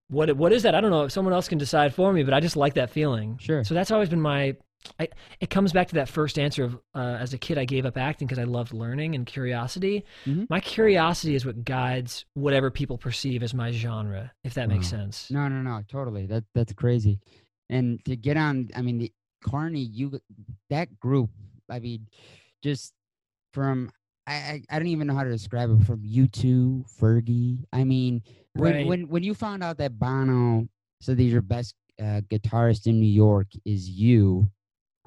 [0.09, 0.73] What what is that?
[0.73, 1.03] I don't know.
[1.03, 3.37] If someone else can decide for me, but I just like that feeling.
[3.39, 3.63] Sure.
[3.63, 4.55] So that's always been my.
[4.99, 7.85] I, it comes back to that first answer of uh, as a kid I gave
[7.85, 10.03] up acting because I loved learning and curiosity.
[10.25, 10.49] Mhm.
[10.49, 15.29] My curiosity is what guides whatever people perceive as my genre, if that makes sense.
[15.31, 16.25] No, no, no, totally.
[16.25, 17.19] That that's crazy.
[17.69, 19.11] And to get on, I mean, the
[19.43, 20.19] Carney, you
[20.69, 21.29] that group.
[21.69, 22.07] I mean,
[22.63, 22.93] just
[23.53, 23.91] from
[24.25, 25.85] I, I I don't even know how to describe it.
[25.85, 27.63] From U2, Fergie.
[27.71, 28.21] I mean,
[28.53, 28.87] when Right.
[28.87, 30.67] when when you found out that Bono
[31.01, 34.49] said that your best uh, guitarist in New York is you.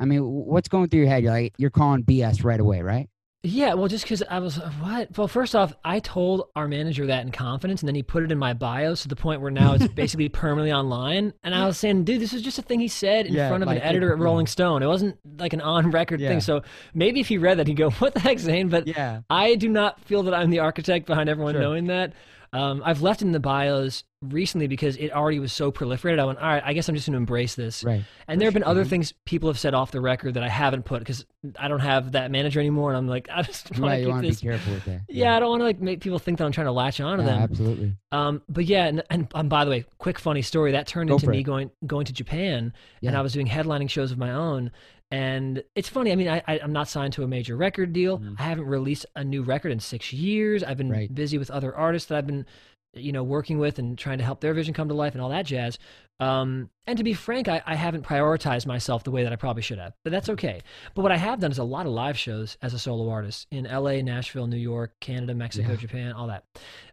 [0.01, 1.23] I mean, what's going through your head?
[1.23, 3.09] You're like, you're calling BS right away, right?
[3.43, 5.17] Yeah, well, just because I was uh, what?
[5.17, 8.31] Well, first off, I told our manager that in confidence, and then he put it
[8.31, 11.33] in my bio to the point where now it's basically permanently online.
[11.43, 13.63] And I was saying, dude, this is just a thing he said in Yeah, front
[13.63, 14.19] of like an it- editor at.
[14.19, 14.83] Rolling Stone.
[14.83, 16.29] It wasn't like an on-record Yeah.
[16.29, 16.41] thing.
[16.43, 19.21] So maybe if he read that, he'd go, "What the heck, Zane?" But Yeah.
[19.31, 21.63] I do not feel that I'm the architect behind everyone Sure.
[21.63, 22.13] knowing that.
[22.53, 26.19] Um, I've left in the bios recently because it already was so proliferated.
[26.19, 27.85] I went, all right, I guess I'm just going to embrace this.
[27.85, 28.03] Right.
[28.27, 28.89] And there have been other Mhm.
[28.89, 31.25] things people have said off the record that I haven't put because
[31.59, 33.95] I don't have that manager anymore, and I'm like, I just want Right.
[33.95, 34.41] to You keep want to be this.
[34.41, 35.01] careful with that.
[35.09, 37.19] Yeah, I don't want to like make people think that I'm trying to latch on
[37.19, 37.43] to Yeah, them.
[37.43, 37.93] absolutely.
[38.13, 41.15] Um, but yeah, and, and um, by the way, quick funny story that turned Go
[41.15, 41.43] into me it.
[41.45, 44.73] going going to Japan, and I was doing headlining shows of my own.
[45.11, 46.13] And it's funny.
[46.13, 48.19] I mean, I, I I'm not signed to a major record deal.
[48.21, 48.37] Mhm.
[48.39, 50.63] I haven't released a new record in six years.
[50.63, 51.13] I've been Right.
[51.13, 52.47] busy with other artists that I've been,
[52.95, 55.29] you know, working with and trying to help their vision come to life and all
[55.31, 55.79] that jazz.
[56.19, 59.63] Um, and to be frank, I, I haven't prioritized myself the way that I probably
[59.63, 60.61] should have, but that's okay.
[60.95, 63.47] But what I have done is a lot of live shows as a solo artist
[63.51, 65.77] in LA, Nashville, New York, Canada, Mexico, Yeah.
[65.77, 66.45] Japan, all that.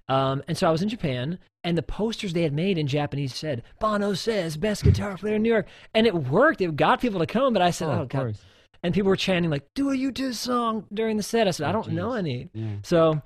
[0.07, 3.35] Um, and so I was in Japan, and the posters they had made in Japanese
[3.35, 5.67] said, Bono says, best guitar player in New York.
[5.93, 6.61] And it worked.
[6.61, 8.19] It got people to come, but I said, oh, of God.
[8.19, 8.41] course.
[8.83, 11.47] And people were chanting, like, do a U2 song during the set.
[11.47, 12.49] I said, I Oh, don't know any.
[12.53, 12.75] Yeah.
[12.83, 13.21] So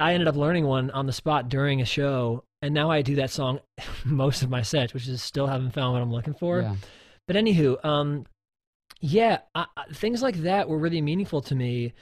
[0.00, 3.16] I ended up learning one on the spot during a show, and now I do
[3.16, 3.60] that song
[4.04, 6.62] most of my sets, which is still haven't found what I'm looking for.
[6.62, 6.76] Yeah.
[7.26, 8.26] But anywho, um,
[9.00, 11.92] yeah, I, things like that were really meaningful to me,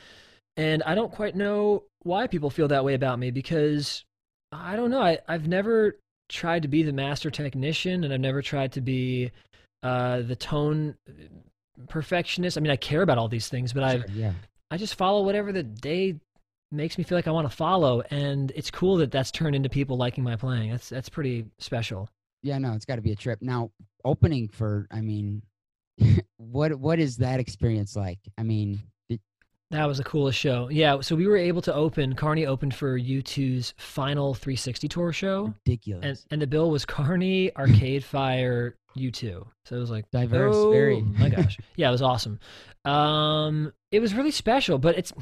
[0.57, 4.05] and I don't quite know why people feel that way about me because
[4.53, 5.03] I don't know.
[5.03, 9.33] I, I've never tried to be the master technician, and I've never tried to be
[9.83, 10.97] uh, the tone
[11.89, 12.57] perfectionist.
[12.57, 14.33] I mean, I care about all these things, but I Sure, yeah.
[14.71, 16.17] I just follow whatever the day
[16.71, 19.69] makes me feel like I want to follow, and it's cool that that's turned into
[19.69, 20.71] people liking my playing.
[20.71, 22.09] That's that's pretty special.
[22.43, 23.41] Yeah, no, it's got to be a trip.
[23.43, 23.71] Now,
[24.05, 25.43] opening for, I mean,
[26.37, 28.19] what what is that experience like?
[28.39, 29.21] I mean, it,
[29.71, 30.69] That was the coolest show.
[30.71, 32.15] Yeah, so we were able to open.
[32.15, 36.05] Carney opened for U2's final 360 tour show, ridiculous.
[36.05, 39.45] and and the bill was Carney, Arcade Fire, U2.
[39.65, 41.01] So it was like Diverse, oh, very.
[41.03, 42.39] my gosh, yeah, it was awesome.
[42.85, 45.13] Um, it was really special, but it's.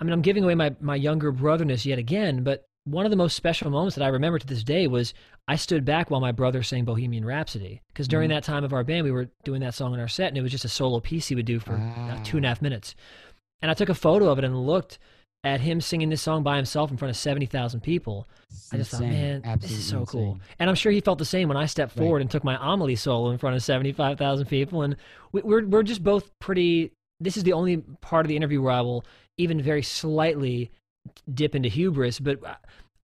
[0.00, 3.16] I mean, I'm giving away my my younger brotherness yet again, but one of the
[3.16, 5.12] most special moments that I remember to this day was
[5.46, 8.34] I stood back while my brother sang Bohemian Rhapsody because during Mhm.
[8.34, 10.42] that time of our band we were doing that song in our set, and it
[10.42, 12.94] was just a solo piece he would do for uh, two and a half minutes.
[13.60, 14.98] And I took a photo of it and looked
[15.44, 18.26] at him singing this song by himself in front of 70,000 people.
[18.50, 20.38] It's I just thought, insane, man, this is so cool.
[20.58, 22.02] And I'm sure he felt the same when I stepped Right.
[22.04, 24.82] forward and took my Amelie solo in front of 75,000 people.
[24.82, 24.96] And
[25.32, 26.92] we, we're, we're just both pretty.
[27.20, 29.04] This is the only part of the interview where I will
[29.36, 30.70] even very slightly
[31.32, 32.20] dip into hubris.
[32.20, 32.54] But uh,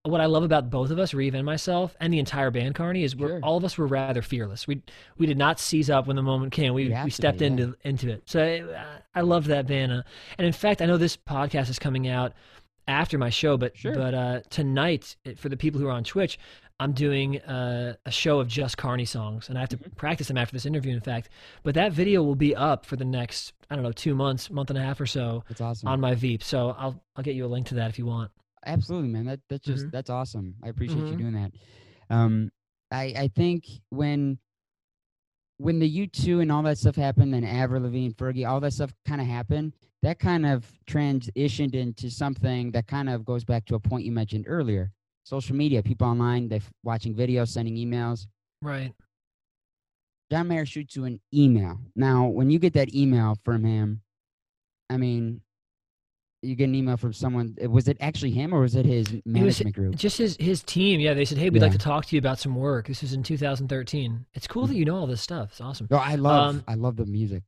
[0.03, 3.03] what I love about both of us, Reeve and myself, and the entire band, Carney,
[3.03, 3.39] is we're, Sure.
[3.41, 4.67] all of us were rather fearless.
[4.67, 4.81] We
[5.17, 6.73] we did not seize up when the moment came.
[6.73, 7.51] We we stepped be, yeah.
[7.51, 8.23] into into it.
[8.25, 9.91] So uh, I love that band.
[9.91, 10.03] Uh,
[10.37, 12.33] and in fact, I know this podcast is coming out
[12.87, 13.95] after my show, but Sure.
[13.95, 16.37] but uh, tonight for the people who are on Twitch,
[16.79, 19.95] I'm doing uh, a show of just Carney songs, and I have to Mm-hmm.
[19.95, 20.93] practice them after this interview.
[20.93, 21.29] In fact,
[21.63, 24.69] but that video will be up for the next I don't know two months, month
[24.69, 25.87] and a half or so It's awesome.
[25.87, 26.43] on my Veep.
[26.43, 28.31] So I'll I'll get you a link to that if you want.
[28.65, 29.25] absolutely, man.
[29.25, 29.91] That that's just Mhm.
[29.91, 30.55] that's awesome.
[30.63, 31.19] I appreciate you Mhm.
[31.19, 31.51] doing that.
[32.09, 32.51] Um,
[32.91, 34.37] I I think when
[35.57, 38.73] when the U two and all that stuff happened, and Avril Lavigne, Fergie, all that
[38.73, 39.73] stuff kind of happened.
[40.01, 44.11] That kind of transitioned into something that kind of goes back to a point you
[44.11, 44.91] mentioned earlier.
[45.25, 48.27] Social media, people online, they're watching videos, sending emails.
[48.61, 48.93] Right.
[50.31, 51.79] John Mayer shoots you an email.
[51.95, 54.01] Now, when you get that email from him,
[54.89, 55.41] I mean,
[56.43, 57.55] you get an email from someone.
[57.67, 59.95] Was it actually him or was it his management group?
[59.95, 60.99] Just his his team.
[60.99, 63.13] Yeah, they said, "Hey, we'd like to talk to you about some work." This was
[63.13, 64.25] in 2013.
[64.35, 65.49] It's cool that you know all this stuff.
[65.51, 65.87] It's awesome.
[65.89, 67.41] Oh, I love, Um, I love the music.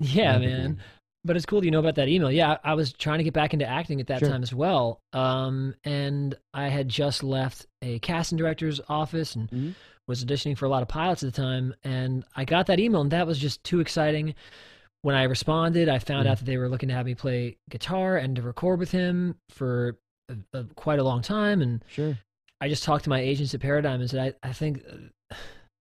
[0.00, 0.80] Yeah, Love man.
[1.24, 2.30] But it's cool you know about that email.
[2.30, 4.28] Yeah, I, was trying to get back into acting at that Sure.
[4.28, 5.00] time as well.
[5.14, 9.74] Um, and I had just left a casting director's office and Mhm.
[10.06, 11.74] was auditioning for a lot of pilots at the time.
[11.82, 14.34] And I got that email, and that was just too exciting.
[15.00, 16.32] When I responded, I found Yeah.
[16.32, 19.36] out that they were looking to have me play guitar and to record with him
[19.48, 19.96] for
[20.28, 21.62] a, a, quite a long time.
[21.62, 22.18] And Sure.
[22.60, 25.34] I just talked to my agents at Paradigm and said, I, I think uh,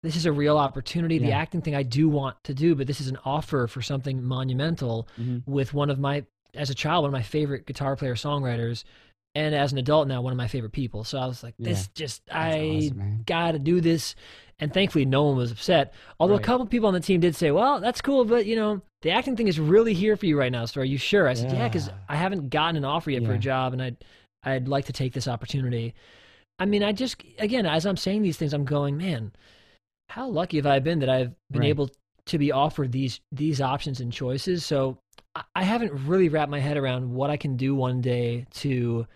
[0.03, 1.17] this is a real opportunity.
[1.17, 4.21] The acting thing I do want to do, but this is an offer for something
[4.23, 5.43] monumental Mhm.
[5.47, 8.83] with one of my, as a child, one of my favorite guitar player songwriters,
[9.33, 11.03] and as an adult now, one of my favorite people.
[11.03, 14.13] So I was like, this just, That's I awesome, got to do this.
[14.59, 15.93] And thankfully, no one was upset.
[16.19, 16.43] Although Right.
[16.43, 19.09] a couple people on the team did say, well, that's cool, but you know, the
[19.09, 20.65] acting thing is really here for you right now.
[20.65, 21.27] So are you sure?
[21.27, 21.93] I said, yeah, because Yeah.
[22.07, 23.97] I haven't gotten an offer yet for a job and I'd,
[24.43, 25.95] I'd like to take this opportunity.
[26.59, 29.31] I mean, I just, again, as I'm saying these things, I'm going, man,
[30.09, 31.69] how lucky have I been that I've been Right.
[31.69, 31.89] able
[32.27, 34.65] to be offered these, these options and choices.
[34.65, 34.97] So
[35.55, 39.07] I, haven't really wrapped my head around what I can do one day to,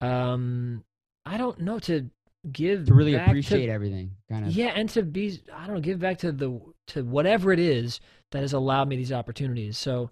[0.00, 0.84] um,
[1.24, 2.08] I don't know, to
[2.52, 4.52] give To really back appreciate everything, kind of.
[4.52, 8.00] yeah, and to be I don't know, give back to the to whatever it is
[8.32, 9.78] that has allowed me these opportunities.
[9.78, 10.10] So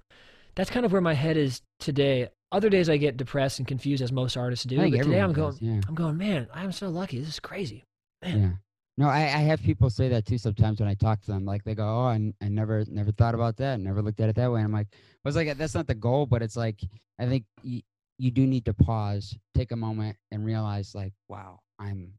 [0.56, 2.28] that's kind of where my head is today.
[2.50, 5.52] Other days I get depressed and confused as most artists do, but today I'm going
[5.52, 5.80] does, yeah.
[5.86, 7.18] I'm going, man, I'm so lucky.
[7.20, 7.84] This is crazy.
[8.22, 8.58] Man.
[8.96, 11.44] No, I, I have people say that too sometimes when I talk to them.
[11.44, 13.80] Like they go, "Oh, I, I never never thought about that.
[13.80, 15.94] Never looked at it that way." And I'm like, "I was like, that's not the
[15.94, 16.80] goal, but it's like
[17.18, 17.82] I think y-
[18.18, 22.12] you do need to pause, take a moment, and realize, like, wow, I'm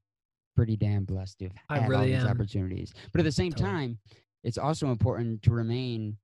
[0.56, 2.28] pretty damn blessed to have I had all these am.
[2.28, 2.94] opportunities.
[3.14, 3.70] But at the same Totally.
[3.72, 4.00] time,
[4.44, 6.18] it's also important to remain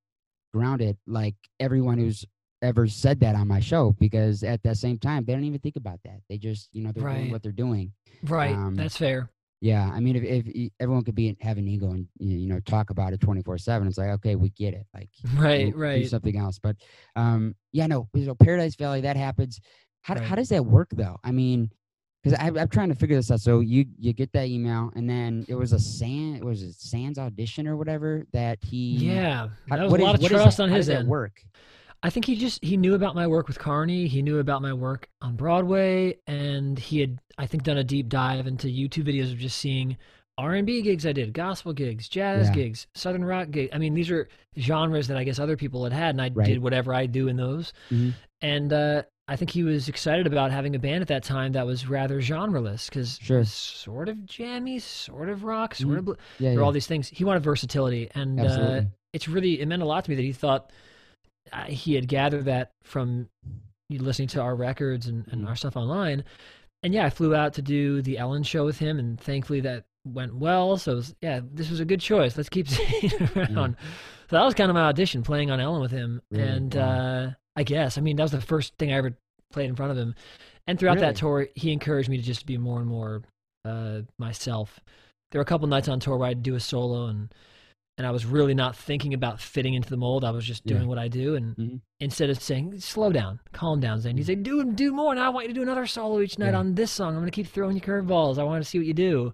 [0.54, 2.26] grounded, like everyone who's
[2.62, 5.78] ever said that on my show, because at that same time, they don't even think
[5.78, 6.20] about that.
[6.30, 7.94] They just, you know, they're doing what they're doing.
[8.24, 8.54] Right.
[8.54, 9.30] Um, that's fair.
[9.64, 12.90] Yeah, I mean, if, if everyone could be have an ego and you know talk
[12.90, 14.88] about it twenty four seven, it's like okay, we get it.
[14.94, 16.76] Like, Right, we'll Do something else, but
[17.16, 18.10] um, yeah, no.
[18.26, 19.60] So Paradise Valley, that happens.
[20.02, 21.20] How d- how does that work though?
[21.24, 21.70] I mean,
[22.24, 23.40] because I'm trying to figure this out.
[23.42, 27.20] So you you get that email, and then it was a Sand was it Sands
[27.20, 29.50] audition or whatever that he Yeah.
[29.70, 31.08] how- That was what a is- lot of trust on How his end.
[31.08, 31.40] work?
[32.04, 34.08] I think he just he knew about my work with Carney.
[34.08, 38.10] He knew about my work on Broadway, and he had I think done a deep
[38.10, 39.98] dive into YouTube videos of just seeing
[40.38, 42.54] R and B gigs I did, gospel gigs, jazz Yeah.
[42.56, 43.70] gigs, southern rock gigs.
[43.74, 46.48] I mean, these are genres that I guess other people had had, and I Right.
[46.48, 47.74] did whatever I do in those.
[47.92, 48.14] Mhm.
[48.42, 51.68] And uh, I think he was excited about having a band at that time that
[51.68, 53.44] was rather genreless because Sure.
[53.44, 56.00] sort of jammy, sort of rock, sort Mhm.
[56.00, 56.06] of.
[56.06, 56.66] Bl- Yeah, there were yeah.
[56.66, 57.10] all these things.
[57.10, 58.82] He wanted versatility, and uh,
[59.14, 60.72] it's really it meant a lot to me that he thought
[61.52, 63.30] uh, he had gathered that from
[63.90, 66.24] listening to our records and, and our stuff online.
[66.84, 69.84] And yeah, I flew out to do the Ellen show with him, and thankfully that
[70.08, 70.78] went well.
[70.78, 72.36] So it was- yeah, this was a good choice.
[72.38, 73.76] Let's keep seeing it around.
[74.30, 76.22] So that was kind of my audition, playing on Ellen with him.
[76.32, 76.44] Really?
[76.48, 76.82] And Wow.
[76.90, 79.16] uh, I guess I mean that was the first thing I ever
[79.52, 80.16] played in front of him.
[80.68, 81.08] And throughout Really?
[81.08, 83.24] that tour, he encouraged me to just be more and more
[83.66, 84.80] uh, myself.
[85.32, 87.34] There were a couple nights on tour where I'd do a solo and
[88.02, 90.24] and I was really not thinking about fitting into the mold.
[90.26, 90.74] I was just Yeah.
[90.78, 91.82] doing what I do, and Mhm.
[92.00, 95.30] instead of saying "slow down, calm down," Zane, you say "do do more." Now I
[95.30, 96.58] want you to do another solo each night Yeah.
[96.60, 97.10] on this song.
[97.10, 98.40] I'm going to keep throwing you curveballs.
[98.40, 99.34] I want to see what you do.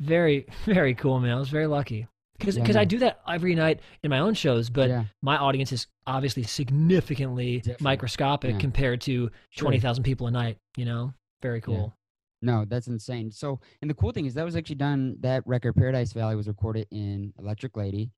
[0.00, 1.36] Very very cool, man.
[1.36, 4.34] I was very lucky because Yeah, because I do that every night in my own
[4.34, 5.04] shows, but yeah.
[5.22, 7.80] my audience is obviously significantly Different.
[7.82, 8.58] microscopic Yeah.
[8.58, 10.56] compared to twenty thousand people a night.
[10.76, 11.94] You know, very cool.
[12.42, 13.30] No, that's insane.
[13.30, 15.16] So, and the cool thing is that was actually done.
[15.20, 18.10] That record, Paradise Valley, was recorded in Electric Lady.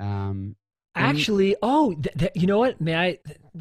[0.00, 0.56] Um,
[0.94, 2.80] Actually, oh, th- th- you know what?
[2.80, 3.18] May I?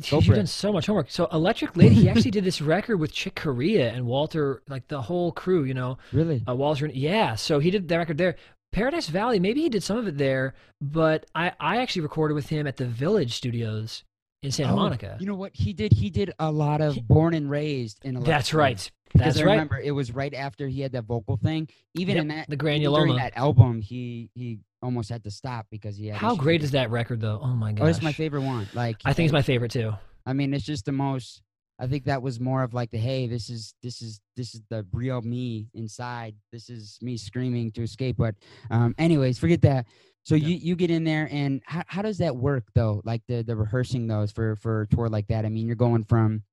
[0.10, 1.12] Go You've done so much homework.
[1.12, 5.02] So, Electric Lady, he actually did this record with Chick Corea and Walter, like the
[5.02, 5.64] whole crew.
[5.64, 6.88] You know, really, uh, Walter.
[6.88, 8.38] Yeah, so he did the record there.
[8.72, 12.50] Paradise Valley, maybe he did some of it there, but I, I actually recorded with
[12.50, 14.04] him at the Village Studios
[14.44, 15.18] in Santa Oh, Monica.
[15.20, 15.56] You know what?
[15.56, 15.94] He did.
[15.94, 18.22] He did a lot of Born and Raised in.
[18.24, 18.90] That's right.
[19.14, 19.52] Because That's I right.
[19.54, 21.70] remember it was right after he had that vocal thing.
[21.96, 25.68] Even Yep, in that, the even during that album, he he almost had to stop
[25.72, 26.18] because he had.
[26.18, 27.40] How great is that record, though?
[27.42, 27.86] Oh my god!
[27.86, 28.68] Oh, it's my favorite one.
[28.74, 29.94] Like I think it's my favorite too.
[30.26, 31.42] I mean, it's just the most
[31.80, 34.62] I think that was more of like the hey, this is this is this is
[34.70, 36.36] the real me inside.
[36.52, 38.18] This is me screaming to escape.
[38.18, 38.36] But
[38.72, 39.86] um, anyways, forget that.
[40.28, 40.50] So Yeah.
[40.50, 43.02] you you get in there, and how how does that work though?
[43.06, 45.46] Like the the rehearsing those for for a tour like that.
[45.46, 46.44] I mean, you're going from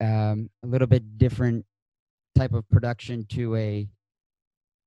[0.00, 1.64] um a little bit different
[2.34, 3.88] type of production to a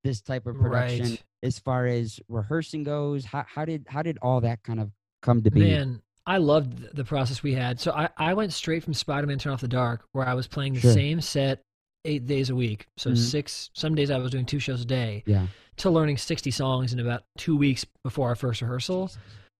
[0.04, 1.24] this type of production Right.
[1.42, 3.24] as far as rehearsing goes.
[3.24, 5.62] How how did how did all that kind of come to be?
[5.62, 7.80] Man, I loved the process we had.
[7.80, 10.74] So I, I went straight from Spider-Man Turn Off the Dark, where I was playing
[10.74, 10.92] the Sure.
[10.92, 11.64] same set
[12.06, 12.88] eight days a week.
[12.98, 13.18] So Mhm.
[13.18, 15.48] six, some days I was doing two shows a day, Yeah.
[15.78, 19.12] to learning 60 songs in about two weeks before our first rehearsal.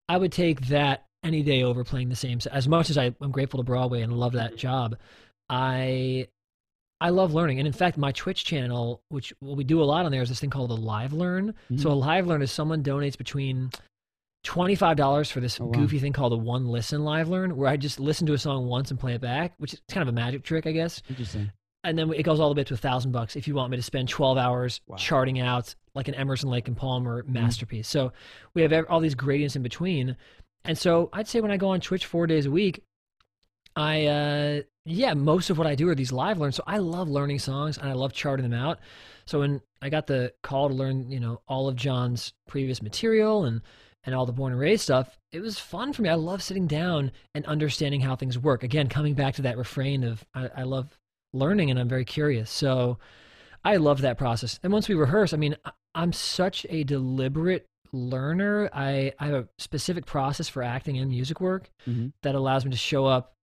[0.10, 2.40] I would take that any day over playing the same.
[2.52, 4.98] As much as I, I'm grateful to Broadway and love that job,
[5.50, 6.28] I
[7.00, 7.60] I love learning.
[7.60, 10.30] And in fact, my Twitch channel, which what we do a lot on there, is
[10.30, 11.54] this thing called a live learn.
[11.76, 13.70] So a live learn is someone donates between
[14.44, 15.72] $25 for this Oh, wow.
[15.74, 18.66] goofy thing called a one listen live learn, where I just listen to a song
[18.68, 21.52] once and play it back, which is kind of a magic trick, I guess Interesting.
[21.88, 23.72] And then it goes all the way up to a thousand bucks if you want
[23.72, 24.98] me to spend 12 hours Wow.
[24.98, 27.34] charting out like an emerson lake and palmer Mm-hmm.
[27.34, 27.88] masterpiece.
[27.88, 28.12] So
[28.54, 30.16] we have all these gradients in between.
[30.66, 32.84] And so i'd say when i go on twitch four days a week
[33.76, 37.08] i uh yeah most of what i do are these live learns so i love
[37.10, 38.80] learning songs and i love charting them out.
[39.26, 43.46] So when i got the call to learn you know all of john's previous material
[43.46, 43.62] and
[44.04, 46.10] and all the born and raised stuff it was fun for me.
[46.10, 48.64] I love sitting down and understanding how things work.
[48.64, 50.98] Again coming back to that refrain of i, I love
[51.38, 52.50] learning and I'm very curious.
[52.50, 52.98] So
[53.64, 54.60] I love that process.
[54.64, 55.56] And once we rehearse, I mean,
[55.96, 58.70] I'm such a deliberate learner.
[58.74, 62.12] I, I have a specific process for acting and music work Mhm.
[62.24, 63.34] that allows me to show up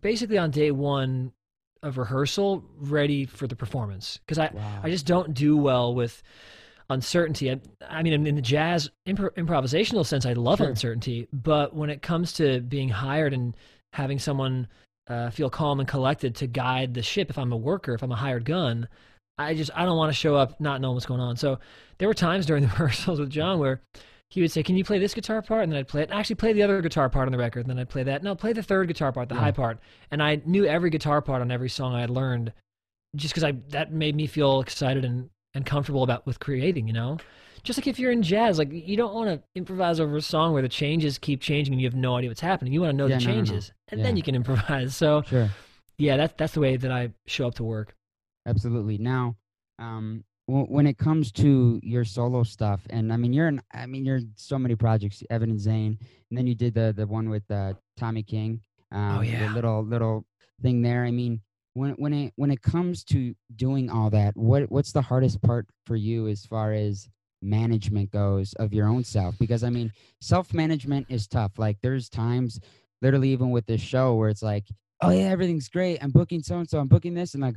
[0.00, 1.32] basically on day one
[1.82, 4.18] of rehearsal ready for the performance.
[4.26, 4.80] Because I, Wow.
[4.82, 6.22] I just don't do well with
[6.90, 7.50] uncertainty.
[7.50, 10.68] I, I mean, in, in the jazz impro- improvisational sense, I love Sure.
[10.68, 11.28] uncertainty.
[11.32, 13.56] But when it comes to being hired and
[13.92, 14.68] having someone
[15.08, 18.12] uh, feel calm and collected to guide the ship, if I'm a worker, if I'm
[18.12, 18.88] a hired gun,
[19.38, 21.36] I just I don't want to show up not knowing what's going on.
[21.36, 21.58] So
[21.98, 23.80] there were times during the rehearsals with John where
[24.30, 26.10] he would say, "Can you play this guitar part?" And then I'd play it.
[26.10, 27.60] Actually, play the other guitar part on the record.
[27.60, 28.22] And then I'd play that.
[28.22, 29.42] No, play the third guitar part, the Yeah.
[29.42, 29.78] high part.
[30.10, 32.52] And I knew every guitar part on every song I had learned,
[33.14, 36.88] just because I that made me feel excited and and comfortable about with creating.
[36.88, 37.18] You know,
[37.62, 40.52] just like if you're in jazz, like you don't want to improvise over a song
[40.54, 42.72] where the changes keep changing and you have no idea what's happening.
[42.72, 43.60] You want to know Yeah, the no, no, no.
[43.90, 44.96] And then you can improvise.
[44.96, 45.48] So Sure.
[45.98, 47.94] yeah, that's that's the way that I show up to work.
[48.46, 48.98] Absolutely.
[48.98, 49.36] Now,
[49.78, 53.86] um, w- when it comes to your solo stuff, and I mean, you're in, I
[53.86, 55.98] mean, you're in so many projects, Evan and Zane,
[56.30, 58.60] and then you did the the one with uh, Tommy King.
[58.92, 59.52] Um, the yeah.
[59.52, 60.24] little little
[60.62, 61.04] thing there.
[61.04, 61.40] I mean,
[61.74, 65.66] when when it when it comes to doing all that, what what's the hardest part
[65.86, 67.08] for you as far as
[67.42, 69.36] management goes of your own self?
[69.38, 71.58] Because I mean, self management is tough.
[71.58, 72.60] Like there's times,
[73.02, 74.64] literally even with this show, where it's like,
[75.02, 76.02] oh yeah, everything's great.
[76.02, 76.78] I'm booking so and so.
[76.78, 77.56] I'm booking this, and like,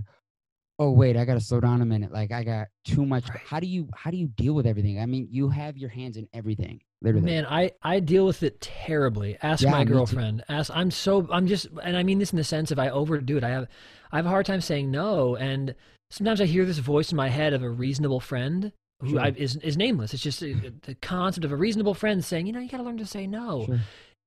[0.79, 2.11] oh wait, I gotta slow down a minute.
[2.11, 3.29] Like I got too much.
[3.29, 3.39] Right.
[3.45, 4.99] How do you how do you deal with everything?
[4.99, 7.25] I mean, you have your hands in everything, literally.
[7.25, 9.37] Man, I I deal with it terribly.
[9.41, 10.43] Ask Yeah, my girlfriend.
[10.49, 10.71] Ask.
[10.73, 13.43] I'm so I'm just, and I mean this in the sense of I overdo it.
[13.43, 13.67] I have
[14.11, 15.75] I have a hard time saying no, and
[16.11, 18.71] sometimes I hear this voice in my head of a reasonable friend
[19.01, 19.19] who Sure.
[19.19, 20.13] I, is is nameless.
[20.13, 20.47] It's just uh,
[20.83, 23.27] the concept of a reasonable friend saying, you know, you got to learn to say
[23.27, 23.65] no.
[23.65, 23.79] Sure.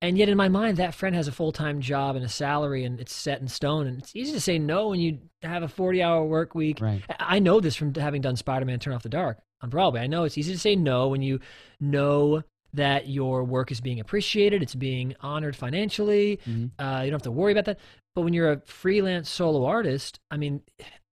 [0.02, 2.84] And yet in my mind, that friend has a full time job and a salary,
[2.84, 3.86] and it's set in stone.
[3.86, 6.80] And it's easy to say no when you have a 40 hour work week.
[6.80, 7.02] Right.
[7.18, 10.00] I know this from having done Spider Man Turn Off the Dark on Broadway.
[10.00, 11.38] I know it's easy to say no when you
[11.80, 12.42] know
[12.74, 16.40] that your work is being appreciated, it's being honored financially.
[16.46, 16.70] Mhm.
[16.78, 17.78] Uh, you don't have to worry about that.
[18.14, 20.62] But when you're a freelance solo artist, I mean,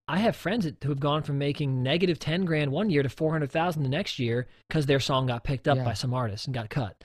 [0.07, 3.83] I have friends who have gone from making negative 10 grand one year to 400,000
[3.83, 5.85] the next year because their song got picked up Yeah.
[5.85, 7.01] by some artist and got cut.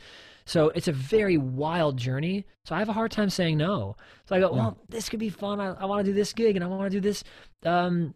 [0.47, 2.47] So it's a very wild journey.
[2.65, 3.97] So I have a hard time saying no.
[4.29, 4.57] So I go, Yeah.
[4.57, 5.61] well, this could be fun.
[5.61, 7.23] I, I want to do this gig and I want to do this,
[7.65, 8.15] um,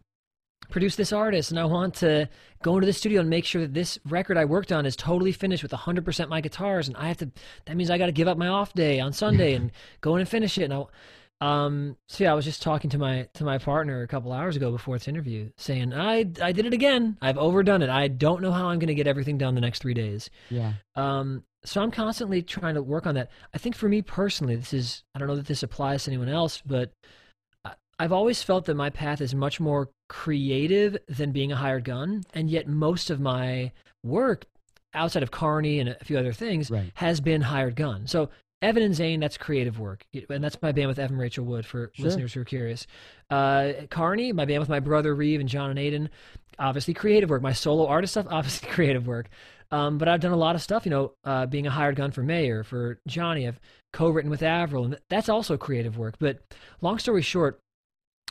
[0.69, 2.29] produce this artist, and I want to
[2.63, 5.33] go into the studio and make sure that this record I worked on is totally
[5.33, 6.87] finished with 100% my guitars.
[6.87, 7.29] And I have to,
[7.65, 10.21] that means I got to give up my off day on Sunday and go in
[10.21, 10.71] and finish it.
[10.71, 10.85] And I,
[11.41, 14.55] um, so yeah, I was just talking to my to my partner a couple hours
[14.55, 17.17] ago before this interview, saying I I did it again.
[17.19, 17.89] I've overdone it.
[17.89, 20.29] I don't know how I'm going to get everything done the next three days.
[20.51, 20.73] Yeah.
[20.95, 23.29] Um, so I'm constantly trying to work on that.
[23.53, 26.29] I think for me personally, this is I don't know that this applies to anyone
[26.29, 26.91] else, but
[27.99, 32.23] I've always felt that my path is much more creative than being a hired gun,
[32.33, 33.71] and yet most of my
[34.03, 34.45] work
[34.93, 36.91] outside of Carney and a few other things Right.
[36.95, 38.07] has been hired gun.
[38.07, 38.29] So
[38.63, 41.91] Evan and Zane, that's creative work, and that's my band with Evan Rachel Wood for
[41.93, 42.05] Sure.
[42.05, 42.87] listeners who are curious.
[43.29, 46.09] Uh, Carney, my band with my brother Reeve and John and Aiden,
[46.59, 47.41] obviously creative work.
[47.43, 49.29] My solo artist stuff, obviously creative work.
[49.71, 52.11] Um, but I've done a lot of stuff, you know, uh, being a hired gun
[52.11, 53.47] for Mayer, for Jonny.
[53.47, 53.59] I've
[53.93, 56.15] co-written with Avril, and that's also creative work.
[56.19, 56.39] But
[56.81, 57.59] long story short,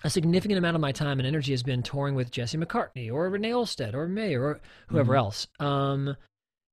[0.05, 3.29] a significant amount of my time and energy has been touring with Jesse McCartney or
[3.29, 5.19] Renee Olstead or May or whoever Mhm.
[5.19, 5.47] else.
[5.59, 6.17] Um,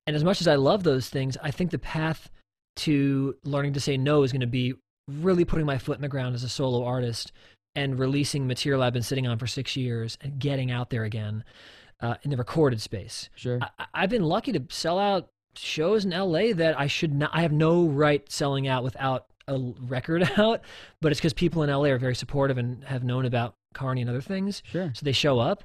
[0.05, 2.29] and as much as I love those things, I think the path
[2.77, 4.73] to learning to say no is going to be
[5.09, 7.31] really putting my foot in the ground as a solo artist
[7.75, 11.43] and releasing material I've been sitting on for six years and getting out there again
[12.01, 13.29] uh, in the recorded space.
[13.35, 13.59] Sure.
[13.61, 17.31] I, I- I've been lucky to sell out shows in LA that I should not.
[17.33, 20.61] I have no right selling out without a record out,
[21.01, 24.09] but it's because people in LA are very supportive and have known about Carney and
[24.09, 24.91] other things, sure.
[24.93, 25.63] so they show up.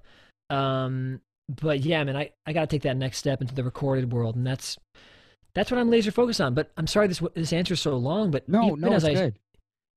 [0.51, 1.21] Um,
[1.61, 4.37] but yeah, man, I, I got to take that next step into the recorded world,
[4.37, 4.79] and that's
[5.55, 6.55] that's what I'm laser focused on.
[6.55, 9.23] But I'm sorry this this answer's so long, but No, even no, as it's I
[9.25, 9.35] good.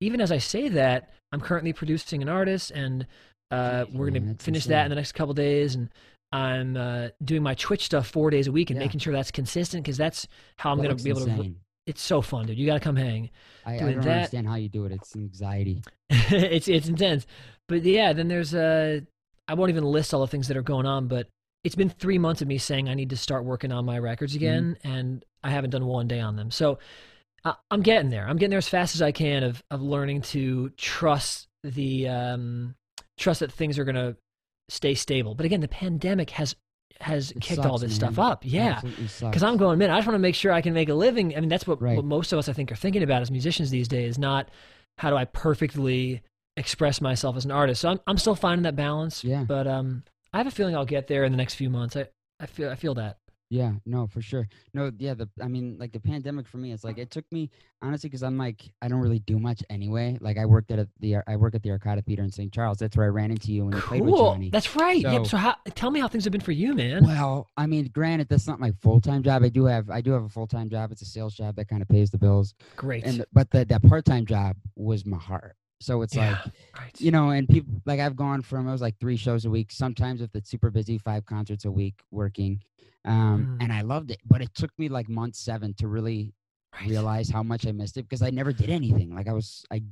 [0.02, 3.06] even as I say that, I'm currently producing an artist, and
[3.52, 4.72] uh, we're going to finish insane.
[4.72, 5.76] that in the next couple days.
[5.76, 5.90] And
[6.36, 8.86] I'm uh, doing my Twitch stuff four days a week and Yeah.
[8.86, 10.28] making sure that's consistent because that's
[10.58, 11.30] how I'm That gonna be able to.
[11.30, 11.56] insane.
[11.88, 12.58] It's so fun, dude.
[12.58, 13.30] You got to come hang.
[13.64, 14.10] I, I don't that.
[14.12, 14.92] understand how you do it.
[14.92, 15.84] It's anxiety.
[16.10, 17.28] it's it's intense,
[17.68, 18.12] but yeah.
[18.14, 19.02] Then there's uh,
[19.48, 21.28] I won't even list all the things that are going on, but
[21.64, 24.34] it's been three months of me saying I need to start working on my records
[24.34, 24.44] Mm-hmm.
[24.44, 26.50] again, and I haven't done one day on them.
[26.50, 26.80] So
[27.44, 28.28] I, I'm getting there.
[28.28, 32.74] I'm getting there as fast as I can of of learning to trust the um,
[33.20, 34.16] trust that things are gonna
[34.70, 35.36] stay stable.
[35.36, 36.56] But again, the pandemic has
[37.02, 38.14] has It kicked all this man.
[38.14, 38.44] stuff up.
[38.46, 38.80] Yeah.
[39.20, 41.36] Because I'm going, man, I just want to make sure I can make a living.
[41.36, 41.98] I mean, that's what, Right.
[41.98, 44.48] what most of us, I think, are thinking about as musicians these days, not
[44.98, 46.22] how do I perfectly
[46.56, 47.82] express myself as an artist.
[47.82, 49.26] So I'm, I'm still finding that balance.
[49.26, 49.44] Yeah.
[49.44, 51.98] But um, I have a feeling I'll get there in the next few months.
[51.98, 52.08] I,
[52.40, 53.18] I feel I feel that.
[53.56, 54.50] Yeah, no, for sure.
[54.74, 57.50] No, yeah, the I mean, like the pandemic for me, it's like it took me
[57.82, 60.18] honestly because I'm like I don't really do much anyway.
[60.20, 62.52] Like I worked at a, the I work at the Arcada Theater in St.
[62.52, 62.80] Charles.
[62.80, 64.34] That's where I ran into you when you played with Cool.
[64.34, 64.50] Jonny.
[64.50, 65.02] That's right.
[65.02, 67.06] So- So how, tell me how things have been for you, man.
[67.06, 69.44] Well, I mean, granted, that's not my full time job.
[69.44, 70.92] I do have I do have a full time job.
[70.92, 72.54] It's a sales job that kind of pays the bills.
[72.76, 73.06] Great.
[73.06, 75.56] And but the that part time job was my heart.
[75.80, 76.32] So it's yeah.
[76.32, 77.02] like right.
[77.02, 79.72] you know, and people like I've gone from it was like three shows a week.
[79.72, 82.62] Sometimes if it's super busy, five concerts a week working.
[83.06, 83.64] Um, Mm.
[83.64, 86.34] and I loved it, but it took me like month seven to really
[86.74, 86.90] right.
[86.90, 89.14] realize how much I missed it because I never did anything.
[89.14, 89.84] Like I was I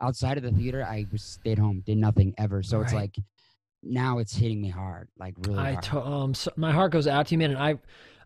[0.00, 2.62] outside of the theater, I was stayed home, did nothing ever.
[2.62, 3.16] So it's like
[3.82, 5.84] now it's hitting me hard, like really I hard.
[5.84, 7.78] to, um so my heart goes out to you, man, and I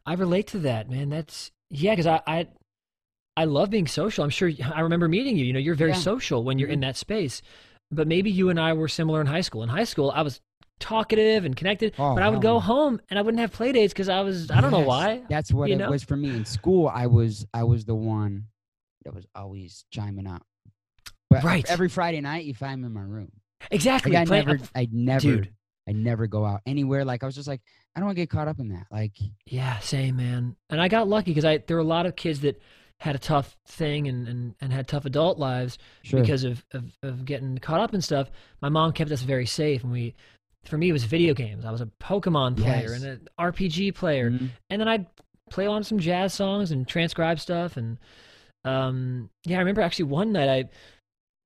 [0.05, 1.09] I relate to that, man.
[1.11, 2.49] That's yeah, because I, I
[3.37, 4.22] I love being social.
[4.24, 5.45] I'm sure I remember meeting you.
[5.45, 5.97] You know, you're very Yeah.
[5.97, 6.74] social when you're Mhm.
[6.74, 7.43] in that space.
[7.91, 9.62] But maybe you and I were similar in high school.
[9.62, 10.41] In high school, I was
[10.85, 13.93] talkative and connected, Oh, but I would go home and I wouldn't have play dates
[13.95, 15.22] because I was I don't know why.
[15.30, 15.89] That's what it know?
[15.91, 16.87] was for me in school.
[16.89, 18.45] I was I was the one
[19.05, 20.43] that was always chiming up.
[21.30, 21.64] But Right.
[21.68, 23.32] every Friday night, you find me in my room.
[23.70, 24.12] Exactly.
[24.12, 25.53] Like I Play- never, uh, I never, dude.
[25.89, 27.05] I never go out anywhere.
[27.05, 27.61] Like I was just like,
[27.97, 28.87] I don't want to get caught up in that.
[28.91, 29.12] Like,
[29.47, 30.57] Yeah, same man.
[30.70, 32.61] And I got lucky because I there were a lot of kids that
[33.01, 36.85] had a tough thing and, and, and had tough adult lives sure, because of, of,
[37.03, 38.30] of getting caught up in stuff.
[38.62, 40.14] My mom kept us very safe, and we,
[40.65, 41.65] for me, it was video games.
[41.65, 43.03] I was a Pokemon player Yes.
[43.03, 44.51] and an RPG player, Mhm.
[44.71, 45.07] and then I'd
[45.51, 47.77] play on some jazz songs and transcribe stuff.
[47.77, 47.99] And
[48.65, 50.69] um, yeah, I remember actually one night I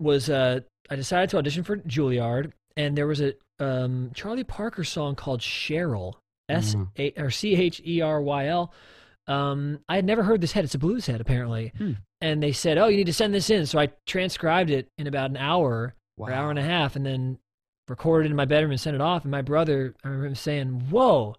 [0.01, 0.61] was uh,
[0.91, 5.41] I decided to audition for Juilliard, and there was a um, Charlie Parker song called
[5.41, 6.15] Cheryl,
[6.49, 8.73] S A or C H E R Y L.
[9.27, 10.65] Um, I had never heard this head.
[10.65, 11.73] It's a blues head, apparently.
[11.77, 11.93] Hmm.
[12.21, 15.07] And they said, "Oh, you need to send this in." So I transcribed it in
[15.07, 17.39] about an hour or hour and a half, and then
[17.89, 19.23] recorded it in my bedroom and sent it off.
[19.23, 21.35] And my brother, I remember him saying, "Whoa,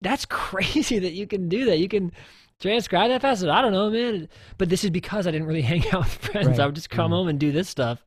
[0.00, 1.78] that's crazy that you can do that.
[1.78, 2.12] You can
[2.60, 4.28] transcribe that fast." I don't know, man.
[4.56, 6.58] But this is because I didn't really hang out with friends.
[6.58, 7.18] I would just come yeah.
[7.18, 8.04] home and do this stuff.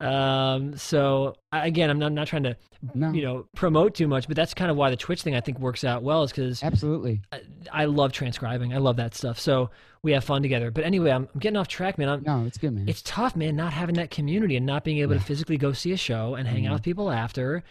[0.00, 2.56] Um, so I, again, I'm not, I'm not trying to,
[2.94, 5.40] no, you know, promote too much, but that's kind of why the Twitch thing I
[5.40, 7.22] think works out well, is because absolutely.
[7.32, 7.40] I,
[7.72, 8.74] I love transcribing.
[8.74, 9.38] I love that stuff.
[9.38, 9.70] So
[10.02, 10.70] we have fun together.
[10.70, 12.08] But anyway, I'm, I'm getting off track, man.
[12.08, 12.88] I'm, No, it's good, man.
[12.88, 15.20] it's tough, man, not having that community and not being able Yeah.
[15.20, 16.74] to physically go see a show and hang out Mhm.
[16.74, 17.62] with people after.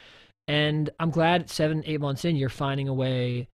[0.48, 3.48] And I'm glad seven, eight months in, you're finding a way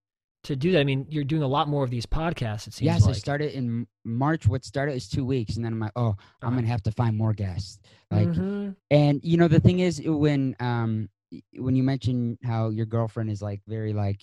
[0.44, 0.80] to do that.
[0.80, 2.68] I mean, you're doing a lot more of these podcasts.
[2.68, 3.16] It seems yes, like.
[3.16, 4.48] I started in March.
[4.48, 7.18] What started is two weeks, and then I'm like, oh, I'm gonna have to find
[7.18, 7.80] more guests.
[8.12, 8.76] Like, Mhm.
[8.90, 11.10] and you know, the thing is, when um,
[11.58, 14.20] when you mention how your girlfriend is like very like,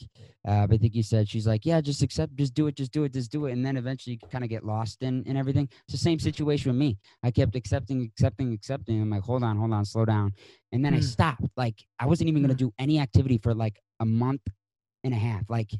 [0.49, 3.05] uh, I think you said she's like, yeah, just accept, just do it, just do
[3.05, 5.69] it, just do it, and then eventually you kind of get lost in in everything.
[5.85, 6.99] It's the same situation with me.
[7.23, 9.01] I kept accepting, accepting, accepting.
[9.01, 10.33] I'm like, hold on, hold on, slow down,
[10.73, 11.03] and then I Hmm.
[11.03, 11.45] stopped.
[11.57, 12.69] Like, I wasn't even gonna Hmm.
[12.69, 14.43] do any activity for like a month
[15.05, 15.49] and a half.
[15.49, 15.71] Like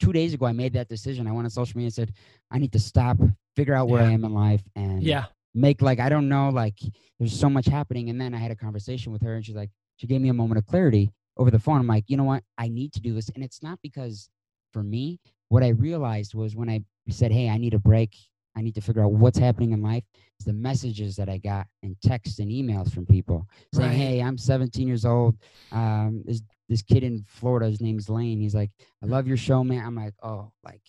[0.00, 1.26] two days ago, I made that decision.
[1.26, 2.12] I went on social media and said,
[2.50, 3.18] I need to stop,
[3.56, 5.26] figure out where I am in life, and yeah.
[5.54, 6.78] make like I don't know, like
[7.18, 8.10] there's so much happening.
[8.10, 10.34] And then I had a conversation with her, and she's like, she gave me a
[10.34, 11.80] moment of clarity over the phone.
[11.80, 12.42] I'm like, you know what?
[12.56, 14.28] I need to do this, and it's not because
[14.72, 15.20] for me.
[15.50, 18.14] What I realized was when I said, hey, I need a break.
[18.56, 20.04] I need to figure out what's happening in life.
[20.36, 23.96] It's the messages that I got and texts and emails from people saying, Right.
[23.96, 25.36] "Hey, I'm 17 years old.
[25.72, 28.40] Um, this this kid in Florida, his name's Lane.
[28.40, 28.70] He's like,
[29.02, 29.84] I love your show, man.
[29.84, 30.82] I'm like, oh, like,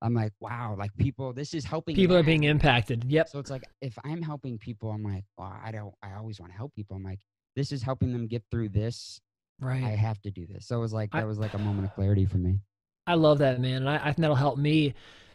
[0.00, 1.96] I'm like, wow, like people, this is helping.
[1.96, 3.04] People are them." being impacted.
[3.04, 3.28] Yep.
[3.28, 5.94] So it's like if I'm helping people, I'm like, well, I don't.
[6.02, 6.96] I always want to help people.
[6.96, 7.20] I'm like,
[7.56, 9.20] this is helping them get through this.
[9.60, 9.82] Right.
[9.82, 10.66] I have to do this.
[10.66, 12.60] So it was like that was like a moment of clarity for me.
[13.06, 13.76] I love that, man.
[13.76, 14.94] And I, I think that'll help me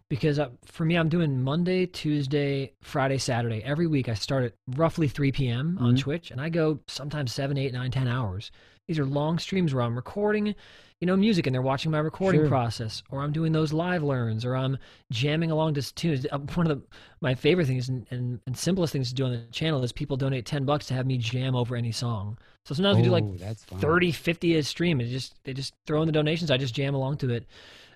[0.10, 3.62] because uh, for me, I'm doing Monday, Tuesday, Friday, Saturday.
[3.64, 5.78] Every week I start at roughly 3 p.m.
[5.80, 6.00] on Mhm.
[6.00, 8.52] Twitch and I go sometimes 7, 8, 9, 10 hours.
[8.88, 10.56] These are long streams where I'm recording,
[11.00, 12.48] you know, music and they're watching my recording Sure.
[12.48, 14.80] process or I'm doing those live learns or I'm
[15.12, 16.26] jamming along to tunes.
[16.32, 16.84] Uh, One of the,
[17.22, 20.18] my favorite things and, and, and simplest things to do on the channel is people
[20.18, 22.36] donate 10 bucks to have me jam over any song.
[22.66, 25.76] So sometimes we do like Oh, that's 30 50 a stream it just they just
[25.86, 27.46] throw in the donations i just jam along to it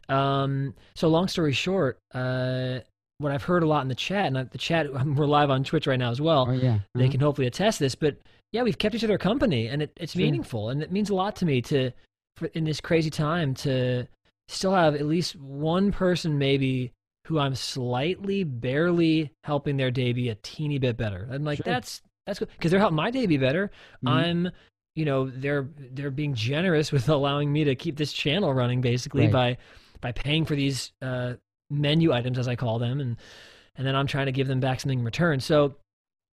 [0.09, 2.79] um so long story short uh
[3.19, 5.87] what i've heard a lot in the chat and the chat we're live on twitch
[5.87, 6.79] right now as well Oh yeah.
[6.95, 7.11] they uh-huh.
[7.11, 8.17] can hopefully attest this but
[8.51, 10.21] yeah we've kept each other company and it, it's Sure.
[10.21, 11.91] meaningful and it means a lot to me to
[12.35, 14.07] for, in this crazy time to
[14.49, 16.91] still have at least one person maybe
[17.27, 21.63] who i'm slightly barely helping their day be a teeny bit better i'm like Sure.
[21.65, 23.71] that's that's good because they're helping my day be better
[24.03, 24.09] Mhm.
[24.11, 24.49] i'm
[24.95, 29.23] you know they're they're being generous with allowing me to keep this channel running basically
[29.23, 29.31] Right.
[29.31, 29.57] by
[30.03, 31.33] by paying for these uh
[31.71, 33.17] menu items as i call them and
[33.75, 35.73] and then i'm trying to give them back something in return so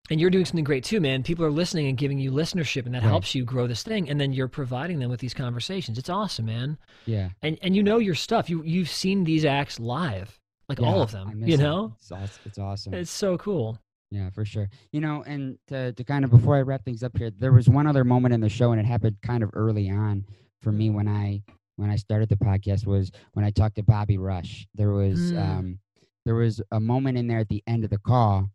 [0.10, 2.94] and you're doing something great too man people are listening and giving you listenership and
[2.96, 3.10] that Right.
[3.10, 6.48] helps you grow this thing and then you're providing them with these conversations it's awesome
[6.48, 7.30] man yeah.
[7.42, 11.12] and and you know your stuff you you've seen these acts live like all of
[11.12, 11.60] them you it.
[11.60, 12.94] know it's, it's awesome.
[12.94, 13.80] it's so cool
[14.12, 14.68] Yeah, for sure.
[14.92, 17.70] You know, and to, to kind of before I wrap things up here, there was
[17.70, 20.26] one other moment in the show, and it happened kind of early on
[20.64, 21.44] for me when I
[21.80, 24.68] when I started the podcast was when I talked to Bobby Rush.
[24.76, 25.40] There was Mm.
[25.40, 25.80] um
[26.26, 28.50] there was a moment in there at the end of the call,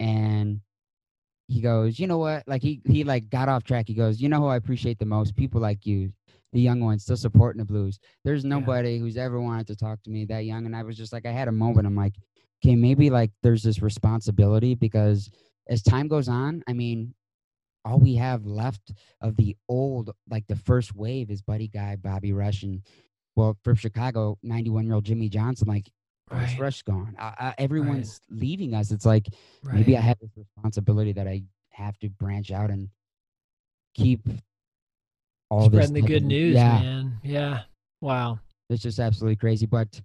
[0.00, 0.60] and
[1.48, 2.44] he goes, you know what?
[2.46, 3.86] Like he he like got off track.
[3.88, 5.34] He goes, you know who I appreciate the most?
[5.36, 6.12] People like you,
[6.52, 7.98] the young ones, still supporting the blues.
[8.24, 11.12] There's nobody who's ever wanted to talk to me that young, and I was just
[11.12, 11.86] like, I had a moment.
[11.86, 12.14] I'm like
[12.64, 15.30] okay, maybe like there's this responsibility because
[15.68, 17.14] as time goes on, I mean,
[17.88, 22.32] all we have left of the old, like the first wave is Buddy Guy, Bobby
[22.32, 22.82] Rush, and
[23.34, 25.68] well, from Chicago, 91 year old Jimmy Johnson.
[25.68, 25.90] Like,
[26.30, 26.60] Rush Right.
[26.60, 27.16] Rush gone.
[27.18, 28.90] Uh, uh, everyone's leaving us.
[28.90, 29.28] It's like
[29.62, 32.90] right maybe I have this responsibility that I have to branch out and
[33.94, 34.28] keep
[35.50, 37.60] all this spreading the good news Yeah, man yeah
[38.02, 39.64] wow it's just absolutely crazy.
[39.64, 40.00] But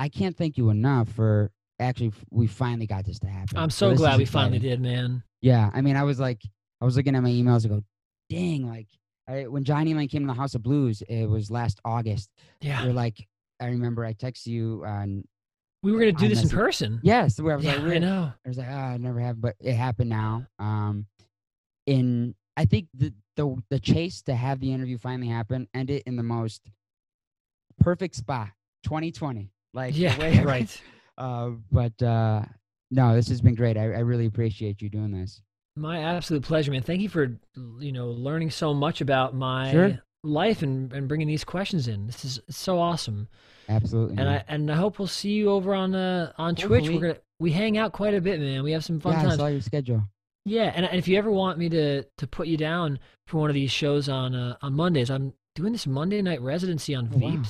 [0.00, 2.12] I can't thank you enough for actually.
[2.30, 3.56] We finally got this to happen.
[3.56, 6.42] i'm so this glad we finally did man Yeah, I mean, I was like,
[6.84, 7.82] I was looking at my emails and go,
[8.28, 8.88] dang, like
[9.26, 12.28] I, when Jonny Lang came to the House of Blues, it was last August.
[12.60, 13.26] yeah You're like,
[13.58, 15.24] I remember I texted you on
[15.82, 17.94] we were going to do I this in person yes, where I was yeah like,
[17.94, 20.46] i know I was like, oh, I never have, but it happened now.
[20.58, 21.06] Um,
[21.86, 26.16] in I think the the the chase to have the interview finally happen ended in
[26.16, 26.70] the most
[27.80, 28.48] perfect spot,
[28.84, 29.50] 2020.
[29.72, 30.82] Like yeah way- right
[31.16, 32.42] Uh, but uh,
[32.90, 33.78] no, this has been great.
[33.78, 35.40] I, I really appreciate you doing this.
[35.76, 36.82] My absolute pleasure, man.
[36.82, 37.36] Thank you for
[37.80, 40.02] you know learning so much about my Sure.
[40.22, 42.06] life and, and bringing these questions in.
[42.06, 43.28] This is so awesome,
[43.68, 44.16] Absolutely.
[44.18, 44.28] and.
[44.28, 46.88] I and I hope we'll see you over on uh, on Twitch.
[46.88, 48.62] We're gonna we hang out quite a bit, man.
[48.62, 49.36] We have some fun yeah, I times.
[49.36, 50.02] saw your schedule.
[50.46, 53.50] Yeah, and, and if you ever want me to to put you down for one
[53.50, 57.18] of these shows on uh, on Mondays, I'm doing this Monday night residency on Oh,
[57.18, 57.42] wow.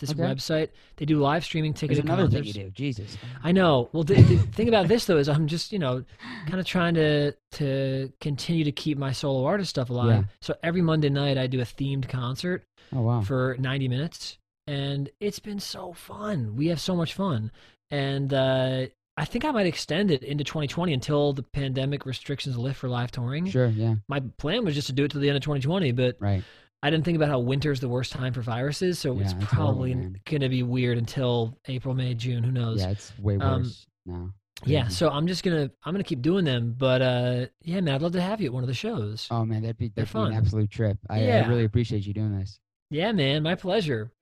[0.02, 0.20] this Okay.
[0.22, 0.68] website.
[0.96, 2.70] They do live streaming There's ticketed another thing you do.
[2.70, 3.16] Jesus.
[3.42, 3.88] I know.
[3.92, 6.04] Well, the, the thing about this though is I'm just you know
[6.46, 10.08] kind of trying to to continue to keep my solo artist stuff alive.
[10.08, 10.24] Yeah.
[10.42, 13.20] So every Monday night I do a themed concert Oh wow.
[13.22, 16.56] for 90 minutes, and it's been so fun.
[16.56, 17.50] We have so much fun,
[17.90, 18.86] and uh,
[19.16, 23.10] I think I might extend it into 2020 until the pandemic restrictions lift for live
[23.10, 23.48] touring.
[23.48, 23.68] Sure.
[23.68, 23.94] Yeah.
[24.08, 26.44] My plan was just to do it till the end of 2020, but Right.
[26.82, 29.44] I didn't think about how winter's the worst time for viruses, so Yeah, it's it's
[29.46, 32.44] probably going to be weird until April, May, June.
[32.44, 32.80] Who knows?
[32.80, 32.90] Yeah.
[32.90, 34.30] It's way Um, worse now.
[34.64, 34.94] Yeah, Crazy.
[34.94, 38.12] so I'm just gonna I'm gonna keep doing them, but uh, yeah, man, I'd love
[38.12, 39.28] to have you at one of the shows.
[39.30, 40.96] Oh man, that'd be that'd be an absolute trip.
[41.10, 42.58] I, I really appreciate you doing this.
[42.88, 44.12] Yeah, man, my pleasure.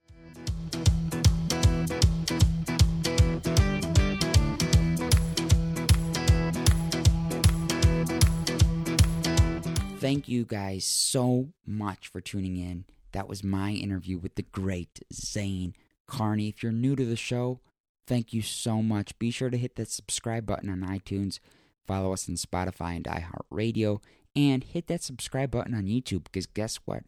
[10.05, 12.85] Thank you guys so much for tuning in.
[13.13, 15.75] That was my interview with the great Zane
[16.07, 16.49] Carney.
[16.49, 17.61] If you're new to the show,
[18.07, 19.19] thank you so much.
[19.19, 21.39] Be sure to hit that subscribe button on iTunes,
[21.87, 24.03] follow us on Spotify and iHeartRadio,
[24.37, 27.05] and hit that subscribe button on YouTube because guess what?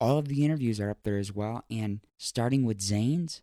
[0.00, 1.64] All of the interviews are up there as well.
[1.70, 3.42] And starting with Zane's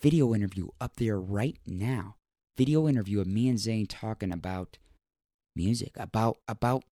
[0.00, 2.16] video interview up there right now.
[2.56, 4.78] video interview of me and Zane talking about
[5.54, 6.82] music, about about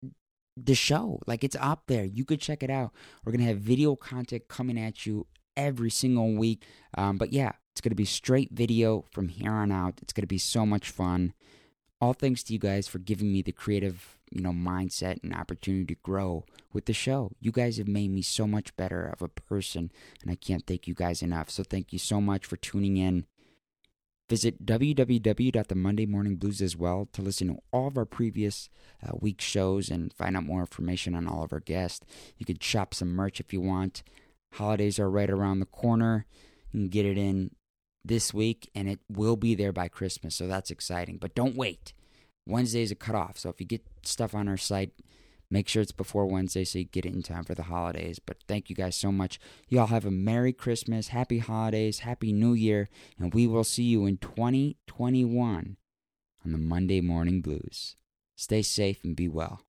[0.67, 1.21] the show.
[1.27, 2.05] Like it's up there.
[2.05, 2.93] You could check it out.
[3.25, 6.65] We're gonna have video content coming at you every single week.
[6.97, 9.95] Um, but yeah, it's gonna be straight video from here on out.
[10.03, 11.35] It's gonna be so much fun.
[12.01, 15.85] All thanks to you guys for giving me the creative, you know, mindset and opportunity
[15.95, 17.33] to grow with the show.
[17.41, 19.93] You guys have made me so much better of a person,
[20.23, 21.51] and I can't thank you guys enough.
[21.51, 23.27] So thank you so much for tuning in.
[24.31, 28.71] Visit www.themondaymorningblues as well to listen to all of our previous
[29.05, 32.07] uh, week shows and find out more information on all of our guests.
[32.39, 34.05] You can shop some merch if you want.
[34.53, 36.27] Holidays are right around the corner.
[36.71, 37.51] You can get it in
[38.05, 41.19] this week and it will be there by Christmas, so that's exciting.
[41.19, 41.93] But don't wait.
[42.47, 44.93] Wednesday is a cutoff, so if you get stuff on our site,
[45.51, 48.21] Make sure it's before Wednesday so you get it in time for the holidays.
[48.25, 49.41] But thank you guys so much.
[49.69, 52.89] Y'all have a Merry Christmas, Happy Holidays, Happy New Year,
[53.19, 55.77] and we will see you in 2021
[56.45, 57.97] on the Monday Morning Blues.
[58.37, 59.63] Stay safe and be well.